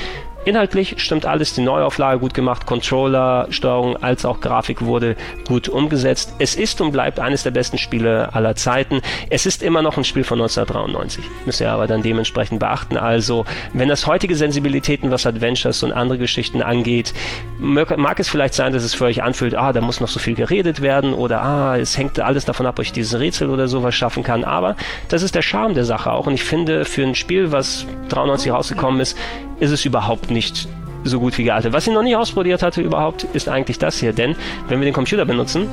Inhaltlich 0.46 0.94
stimmt 0.98 1.26
alles, 1.26 1.54
die 1.54 1.60
Neuauflage 1.60 2.20
gut 2.20 2.32
gemacht, 2.32 2.66
Controller, 2.66 3.48
Steuerung 3.50 3.96
als 3.96 4.24
auch 4.24 4.40
Grafik 4.40 4.82
wurde 4.82 5.16
gut 5.48 5.68
umgesetzt. 5.68 6.36
Es 6.38 6.54
ist 6.54 6.80
und 6.80 6.92
bleibt 6.92 7.18
eines 7.18 7.42
der 7.42 7.50
besten 7.50 7.78
Spiele 7.78 8.32
aller 8.32 8.54
Zeiten. 8.54 9.00
Es 9.28 9.44
ist 9.44 9.60
immer 9.60 9.82
noch 9.82 9.96
ein 9.96 10.04
Spiel 10.04 10.22
von 10.22 10.38
1993. 10.38 11.24
Müsst 11.46 11.60
ihr 11.60 11.72
aber 11.72 11.88
dann 11.88 12.04
dementsprechend 12.04 12.60
beachten. 12.60 12.96
Also, 12.96 13.44
wenn 13.72 13.88
das 13.88 14.06
heutige 14.06 14.36
Sensibilitäten, 14.36 15.10
was 15.10 15.26
Adventures 15.26 15.82
und 15.82 15.90
andere 15.90 16.18
Geschichten 16.18 16.62
angeht, 16.62 17.12
mag 17.58 18.20
es 18.20 18.28
vielleicht 18.28 18.54
sein, 18.54 18.72
dass 18.72 18.84
es 18.84 18.94
für 18.94 19.06
euch 19.06 19.24
anfühlt, 19.24 19.56
ah, 19.56 19.72
da 19.72 19.80
muss 19.80 20.00
noch 20.00 20.06
so 20.06 20.20
viel 20.20 20.36
geredet 20.36 20.80
werden 20.80 21.12
oder 21.12 21.42
ah, 21.42 21.76
es 21.76 21.98
hängt 21.98 22.20
alles 22.20 22.44
davon 22.44 22.66
ab, 22.66 22.78
ob 22.78 22.84
ich 22.84 22.92
dieses 22.92 23.18
Rätsel 23.18 23.50
oder 23.50 23.66
sowas 23.66 23.96
schaffen 23.96 24.22
kann. 24.22 24.44
Aber 24.44 24.76
das 25.08 25.24
ist 25.24 25.34
der 25.34 25.42
Charme 25.42 25.74
der 25.74 25.84
Sache 25.84 26.12
auch. 26.12 26.28
Und 26.28 26.34
ich 26.34 26.44
finde, 26.44 26.84
für 26.84 27.02
ein 27.02 27.16
Spiel, 27.16 27.50
was 27.50 27.84
93 28.10 28.52
rausgekommen 28.52 29.00
ist, 29.00 29.18
ist 29.60 29.70
es 29.70 29.84
überhaupt 29.84 30.30
nicht 30.30 30.68
so 31.04 31.20
gut 31.20 31.38
wie 31.38 31.44
gealtert. 31.44 31.72
Was 31.72 31.86
ich 31.86 31.92
noch 31.92 32.02
nicht 32.02 32.16
ausprobiert 32.16 32.62
hatte 32.62 32.82
überhaupt, 32.82 33.24
ist 33.32 33.48
eigentlich 33.48 33.78
das 33.78 33.98
hier. 33.98 34.12
Denn 34.12 34.36
wenn 34.68 34.80
wir 34.80 34.84
den 34.84 34.94
Computer 34.94 35.24
benutzen, 35.24 35.68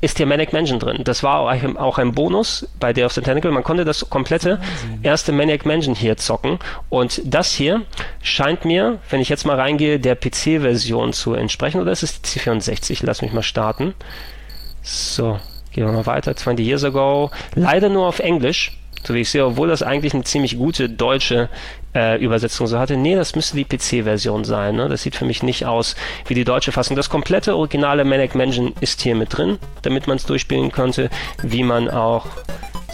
ist 0.00 0.18
hier 0.18 0.26
Manic 0.26 0.52
Mansion 0.52 0.78
drin. 0.78 1.00
Das 1.02 1.22
war 1.22 1.40
auch 1.80 1.98
ein 1.98 2.12
Bonus 2.12 2.68
bei 2.78 2.92
Day 2.92 3.04
of 3.04 3.12
the 3.12 3.22
Tentacle. 3.22 3.50
Man 3.50 3.64
konnte 3.64 3.86
das 3.86 4.10
komplette 4.10 4.60
erste 5.02 5.32
Manic 5.32 5.64
Mansion 5.64 5.94
hier 5.94 6.18
zocken. 6.18 6.58
Und 6.90 7.22
das 7.24 7.54
hier 7.54 7.82
scheint 8.22 8.66
mir, 8.66 8.98
wenn 9.08 9.20
ich 9.20 9.30
jetzt 9.30 9.46
mal 9.46 9.58
reingehe, 9.58 9.98
der 9.98 10.14
PC-Version 10.14 11.14
zu 11.14 11.32
entsprechen. 11.32 11.80
Oder 11.80 11.92
ist 11.92 12.02
es 12.02 12.20
die 12.20 12.38
C64? 12.38 13.00
Lass 13.02 13.22
mich 13.22 13.32
mal 13.32 13.42
starten. 13.42 13.94
So, 14.82 15.38
gehen 15.72 15.86
wir 15.86 15.92
mal 15.92 16.04
weiter. 16.04 16.36
20 16.36 16.66
Years 16.66 16.84
Ago. 16.84 17.30
Leider 17.54 17.88
nur 17.88 18.06
auf 18.06 18.18
Englisch 18.18 18.78
so 19.06 19.14
wie 19.14 19.20
ich 19.20 19.30
sehe, 19.30 19.44
obwohl 19.44 19.68
das 19.68 19.82
eigentlich 19.82 20.14
eine 20.14 20.24
ziemlich 20.24 20.56
gute 20.56 20.88
deutsche 20.88 21.48
äh, 21.94 22.22
Übersetzung 22.22 22.66
so 22.66 22.78
hatte. 22.78 22.96
Nee, 22.96 23.14
das 23.14 23.34
müsste 23.34 23.56
die 23.56 23.64
PC-Version 23.64 24.44
sein. 24.44 24.76
Ne? 24.76 24.88
Das 24.88 25.02
sieht 25.02 25.16
für 25.16 25.24
mich 25.24 25.42
nicht 25.42 25.66
aus 25.66 25.96
wie 26.26 26.34
die 26.34 26.44
deutsche 26.44 26.72
Fassung. 26.72 26.96
Das 26.96 27.10
komplette 27.10 27.56
originale 27.56 28.04
Manic 28.04 28.34
Mansion 28.34 28.72
ist 28.80 29.00
hier 29.02 29.14
mit 29.14 29.36
drin, 29.36 29.58
damit 29.82 30.06
man 30.06 30.16
es 30.16 30.26
durchspielen 30.26 30.72
könnte, 30.72 31.10
wie 31.42 31.62
man 31.62 31.90
auch 31.90 32.26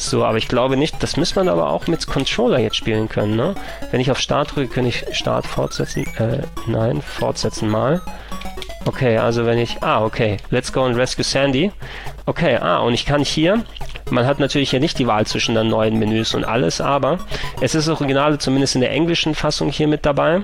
so, 0.00 0.24
aber 0.24 0.38
ich 0.38 0.48
glaube 0.48 0.78
nicht, 0.78 1.02
das 1.02 1.18
müsste 1.18 1.40
man 1.40 1.50
aber 1.50 1.68
auch 1.68 1.86
mit 1.86 2.06
Controller 2.06 2.58
jetzt 2.58 2.76
spielen 2.76 3.10
können, 3.10 3.36
ne? 3.36 3.54
Wenn 3.90 4.00
ich 4.00 4.10
auf 4.10 4.18
Start 4.18 4.56
drücke, 4.56 4.72
kann 4.76 4.86
ich 4.86 5.04
Start 5.12 5.46
fortsetzen, 5.46 6.06
äh, 6.16 6.38
nein, 6.66 7.02
fortsetzen 7.02 7.68
mal. 7.68 8.00
Okay, 8.84 9.18
also 9.18 9.46
wenn 9.46 9.58
ich, 9.58 9.82
ah, 9.82 10.04
okay, 10.04 10.38
let's 10.50 10.72
go 10.72 10.84
and 10.84 10.96
rescue 10.96 11.24
Sandy. 11.24 11.70
Okay, 12.26 12.56
ah, 12.56 12.78
und 12.78 12.94
ich 12.94 13.04
kann 13.04 13.22
hier 13.22 13.64
man 14.10 14.26
hat 14.26 14.40
natürlich 14.40 14.70
hier 14.70 14.80
nicht 14.80 14.98
die 14.98 15.06
Wahl 15.06 15.26
zwischen 15.26 15.54
den 15.54 15.68
neuen 15.68 15.98
Menüs 15.98 16.34
und 16.34 16.44
alles, 16.44 16.80
aber 16.80 17.18
es 17.60 17.74
ist 17.74 17.88
Originale 17.88 18.38
zumindest 18.38 18.74
in 18.74 18.80
der 18.80 18.90
englischen 18.90 19.34
Fassung 19.34 19.70
hier 19.70 19.88
mit 19.88 20.06
dabei. 20.06 20.42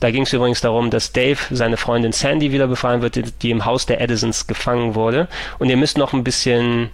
Da 0.00 0.10
ging 0.10 0.22
es 0.22 0.32
übrigens 0.32 0.60
darum, 0.60 0.90
dass 0.90 1.12
Dave 1.12 1.38
seine 1.50 1.76
Freundin 1.76 2.12
Sandy 2.12 2.52
wieder 2.52 2.66
befreien 2.66 3.00
wird, 3.00 3.42
die 3.42 3.50
im 3.50 3.64
Haus 3.64 3.86
der 3.86 4.00
Edisons 4.00 4.46
gefangen 4.46 4.94
wurde. 4.94 5.26
Und 5.58 5.70
ihr 5.70 5.76
müsst 5.76 5.96
noch 5.96 6.12
ein 6.12 6.22
bisschen 6.22 6.90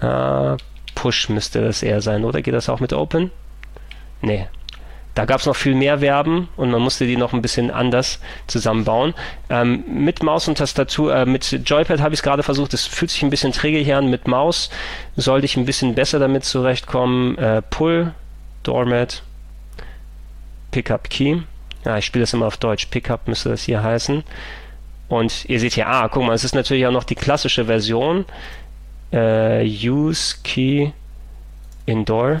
äh, 0.00 0.56
Push 0.96 1.28
müsste 1.28 1.60
das 1.60 1.82
eher 1.82 2.00
sein, 2.00 2.24
oder? 2.24 2.42
Geht 2.42 2.54
das 2.54 2.68
auch 2.68 2.80
mit 2.80 2.92
Open? 2.92 3.30
Nee, 4.20 4.48
da 5.14 5.24
gab 5.26 5.40
es 5.40 5.46
noch 5.46 5.54
viel 5.54 5.74
mehr 5.74 6.00
Verben 6.00 6.48
und 6.56 6.70
man 6.70 6.82
musste 6.82 7.06
die 7.06 7.16
noch 7.16 7.32
ein 7.32 7.42
bisschen 7.42 7.70
anders 7.70 8.18
zusammenbauen. 8.48 9.14
Ähm, 9.48 9.84
mit 9.86 10.22
Maus 10.24 10.48
und 10.48 10.58
Tastatur, 10.58 11.14
äh, 11.14 11.24
mit 11.24 11.60
Joypad 11.64 12.00
habe 12.00 12.14
ich 12.14 12.18
es 12.18 12.22
gerade 12.22 12.42
versucht, 12.42 12.74
es 12.74 12.86
fühlt 12.86 13.12
sich 13.12 13.22
ein 13.22 13.30
bisschen 13.30 13.52
träge 13.52 13.78
hier 13.78 13.98
an. 13.98 14.10
Mit 14.10 14.26
Maus 14.26 14.70
sollte 15.16 15.44
ich 15.44 15.56
ein 15.56 15.66
bisschen 15.66 15.94
besser 15.94 16.18
damit 16.18 16.44
zurechtkommen. 16.44 17.38
Äh, 17.38 17.62
Pull, 17.62 18.12
Doormat, 18.64 19.22
Pickup 20.72 21.08
Key. 21.08 21.38
Ja, 21.84 21.98
ich 21.98 22.06
spiele 22.06 22.24
das 22.24 22.32
immer 22.32 22.46
auf 22.46 22.56
Deutsch. 22.56 22.86
Pickup 22.86 23.28
müsste 23.28 23.50
das 23.50 23.62
hier 23.62 23.84
heißen. 23.84 24.24
Und 25.08 25.44
ihr 25.44 25.60
seht 25.60 25.74
hier, 25.74 25.86
ah, 25.86 26.08
guck 26.08 26.24
mal, 26.24 26.34
es 26.34 26.42
ist 26.42 26.54
natürlich 26.54 26.86
auch 26.86 26.92
noch 26.92 27.04
die 27.04 27.14
klassische 27.14 27.66
Version. 27.66 28.24
Äh, 29.12 29.64
use 29.64 30.36
Key 30.42 30.90
Indoor 31.86 32.40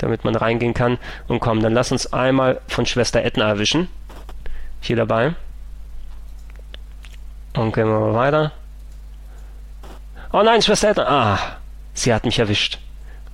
damit 0.00 0.24
man 0.24 0.34
reingehen 0.34 0.74
kann. 0.74 0.98
Und 1.28 1.40
komm, 1.40 1.62
dann 1.62 1.74
lass 1.74 1.92
uns 1.92 2.12
einmal 2.12 2.60
von 2.66 2.86
Schwester 2.86 3.22
Edna 3.22 3.48
erwischen. 3.48 3.88
Hier 4.80 4.96
dabei. 4.96 5.34
Und 7.54 7.72
gehen 7.74 7.86
wir 7.86 8.00
mal 8.00 8.14
weiter. 8.14 8.52
Oh 10.32 10.42
nein, 10.42 10.62
Schwester 10.62 10.90
Edna. 10.90 11.06
Ah, 11.08 11.38
sie 11.94 12.12
hat 12.12 12.24
mich 12.24 12.38
erwischt. 12.38 12.78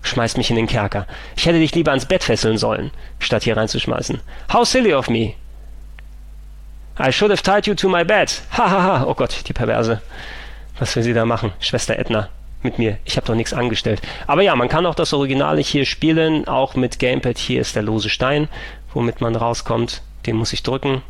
Schmeißt 0.03 0.37
mich 0.37 0.51
in 0.51 0.57
den 0.57 0.67
Kerker. 0.67 1.07
Ich 1.37 1.47
hätte 1.47 1.59
dich 1.59 1.75
lieber 1.75 1.91
ans 1.91 2.07
Bett 2.07 2.23
fesseln 2.23 2.59
sollen, 2.59 2.93
statt 3.19 3.43
hier 3.43 3.57
reinzuschmeißen. 3.57 4.21
How 4.53 4.67
silly 4.67 4.95
of 4.95 5.09
me. 5.09 5.35
I 6.99 7.13
should 7.13 7.31
have 7.31 7.43
tied 7.43 7.67
you 7.67 7.75
to 7.75 7.89
my 7.89 8.05
bed. 8.05 8.33
Hahaha. 8.53 8.71
Ha, 8.71 9.01
ha. 9.01 9.05
Oh 9.07 9.15
Gott, 9.15 9.47
die 9.47 9.53
Perverse. 9.53 10.01
Was 10.79 10.95
will 10.95 11.03
sie 11.03 11.13
da 11.13 11.25
machen, 11.25 11.53
Schwester 11.61 11.99
Edna? 11.99 12.29
Mit 12.67 12.79
mir. 12.79 12.99
Ich 13.07 13.17
habe 13.17 13.27
doch 13.27 13.35
nichts 13.35 13.55
angestellt. 13.55 14.03
Aber 14.27 14.43
ja, 14.43 14.55
man 14.55 14.69
kann 14.69 14.85
auch 14.85 14.95
das 14.95 15.15
Originale 15.15 15.63
hier 15.63 15.87
spielen, 15.87 16.47
auch 16.47 16.75
mit 16.75 16.99
Gamepad. 16.99 17.39
Hier 17.39 17.63
ist 17.63 17.77
der 17.77 17.83
lose 17.83 18.11
Stein, 18.11 18.49
womit 18.93 19.23
man 19.23 19.35
rauskommt. 19.35 20.03
Den 20.27 20.37
muss 20.37 20.53
ich 20.53 20.63
drücken. 20.63 21.03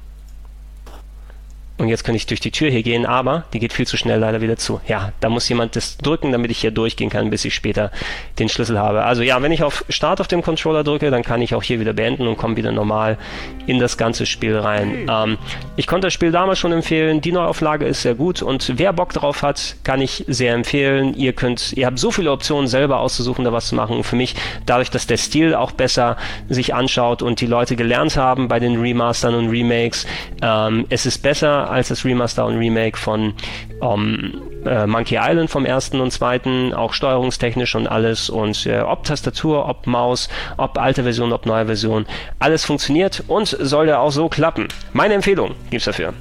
Und 1.79 1.89
jetzt 1.89 2.05
könnte 2.05 2.17
ich 2.17 2.27
durch 2.27 2.41
die 2.41 2.51
Tür 2.51 2.71
hier 2.71 2.83
gehen, 2.83 3.05
aber 3.05 3.45
die 3.53 3.59
geht 3.59 3.73
viel 3.73 3.87
zu 3.87 3.97
schnell 3.97 4.19
leider 4.19 4.41
wieder 4.41 4.57
zu. 4.57 4.81
Ja, 4.89 5.13
da 5.21 5.29
muss 5.29 5.49
jemand 5.49 5.77
das 5.77 5.99
drücken, 5.99 6.33
damit 6.33 6.51
ich 6.51 6.59
hier 6.59 6.71
durchgehen 6.71 7.11
kann, 7.11 7.29
bis 7.29 7.45
ich 7.45 7.55
später 7.55 7.91
den 8.39 8.49
Schlüssel 8.49 8.79
habe. 8.79 9.05
Also 9.05 9.23
ja, 9.23 9.43
wenn 9.43 9.53
ich 9.53 9.63
auf 9.63 9.85
Start 9.91 10.21
auf 10.21 10.29
dem 10.29 10.43
Controller 10.43 10.85
drücke, 10.85 11.11
dann 11.11 11.23
kann 11.23 11.43
ich 11.43 11.55
auch 11.55 11.63
hier 11.63 11.79
wieder 11.79 11.93
beenden 11.93 12.27
und 12.27 12.39
komme 12.39 12.57
wieder 12.57 12.73
normal 12.73 13.19
in 13.67 13.79
das 13.79 13.99
ganze 13.99 14.25
Spiel 14.25 14.57
rein. 14.57 15.07
Ähm, 15.11 15.39
ich 15.77 15.87
konnte 15.87 16.07
das 16.07 16.15
Spiel 16.15 16.33
damals 16.33 16.59
schon 16.59 16.73
empfehlen. 16.73 17.21
Die 17.21 17.33
Neuauflage 17.33 17.85
ist 17.85 18.03
sehr 18.03 18.15
gut 18.15 18.41
und 18.41 18.73
wer 18.77 18.95
Bock 18.95 19.13
drauf 19.13 19.43
hat, 19.43 19.77
kann 19.85 20.01
ich 20.01 20.25
sehr 20.29 20.55
empfehlen. 20.55 21.15
Ihr 21.15 21.35
könnt, 21.35 21.75
ihr 21.75 21.85
habt 21.85 21.99
so 21.99 22.11
viele 22.11 22.33
Optionen 22.33 22.69
selber 22.69 23.01
auszusuchen, 23.01 23.45
da 23.45 23.53
was 23.53 23.69
zu 23.69 23.75
machen. 23.75 24.03
Für 24.03 24.17
mich, 24.17 24.35
dadurch, 24.65 24.91
dass 24.91 25.07
der 25.07 25.19
Stil 25.19 25.55
auch 25.55 25.73
besser 25.73 26.17
sich 26.49 26.75
anschaut 26.75 27.21
und 27.21 27.41
die 27.41 27.47
Leute 27.47 27.77
gelernt 27.77 28.17
haben 28.17 28.49
bei 28.49 28.61
den 28.61 28.81
Remastern 28.81 29.35
und 29.35 29.51
Remakes, 29.51 30.07
ähm, 30.41 30.87
es 30.89 31.05
ist 31.05 31.23
besser 31.23 31.66
als 31.69 31.89
das 31.89 32.05
Remaster 32.05 32.47
und 32.47 32.59
Remake 32.59 32.97
von 32.97 33.35
ähm, 33.83 34.43
äh, 34.65 34.87
Monkey 34.87 35.19
Island 35.21 35.51
vom 35.51 35.65
ersten 35.65 36.01
und 36.01 36.11
zweiten, 36.11 36.75
auch 36.75 36.93
steuerungstechnisch 36.93 37.75
und 37.75 37.87
alles 37.87 38.31
und 38.31 38.67
äh, 38.67 38.81
ob 38.81 39.05
Tastatur, 39.05 39.69
ob 39.69 39.87
Maus, 39.87 40.29
ob 40.57 40.79
alte 40.79 41.03
Version, 41.03 41.33
ob 41.33 41.47
neue 41.47 41.67
Version, 41.67 42.07
alles 42.39 42.65
funktioniert 42.65 43.25
und 43.29 43.49
soll 43.49 43.89
ja 43.89 43.99
auch 43.99 44.13
so 44.13 44.29
klappen. 44.29 44.69
Meine 44.93 45.15
Empfehlung 45.15 45.55
gibt's 45.71 45.87
dafür. 45.87 46.15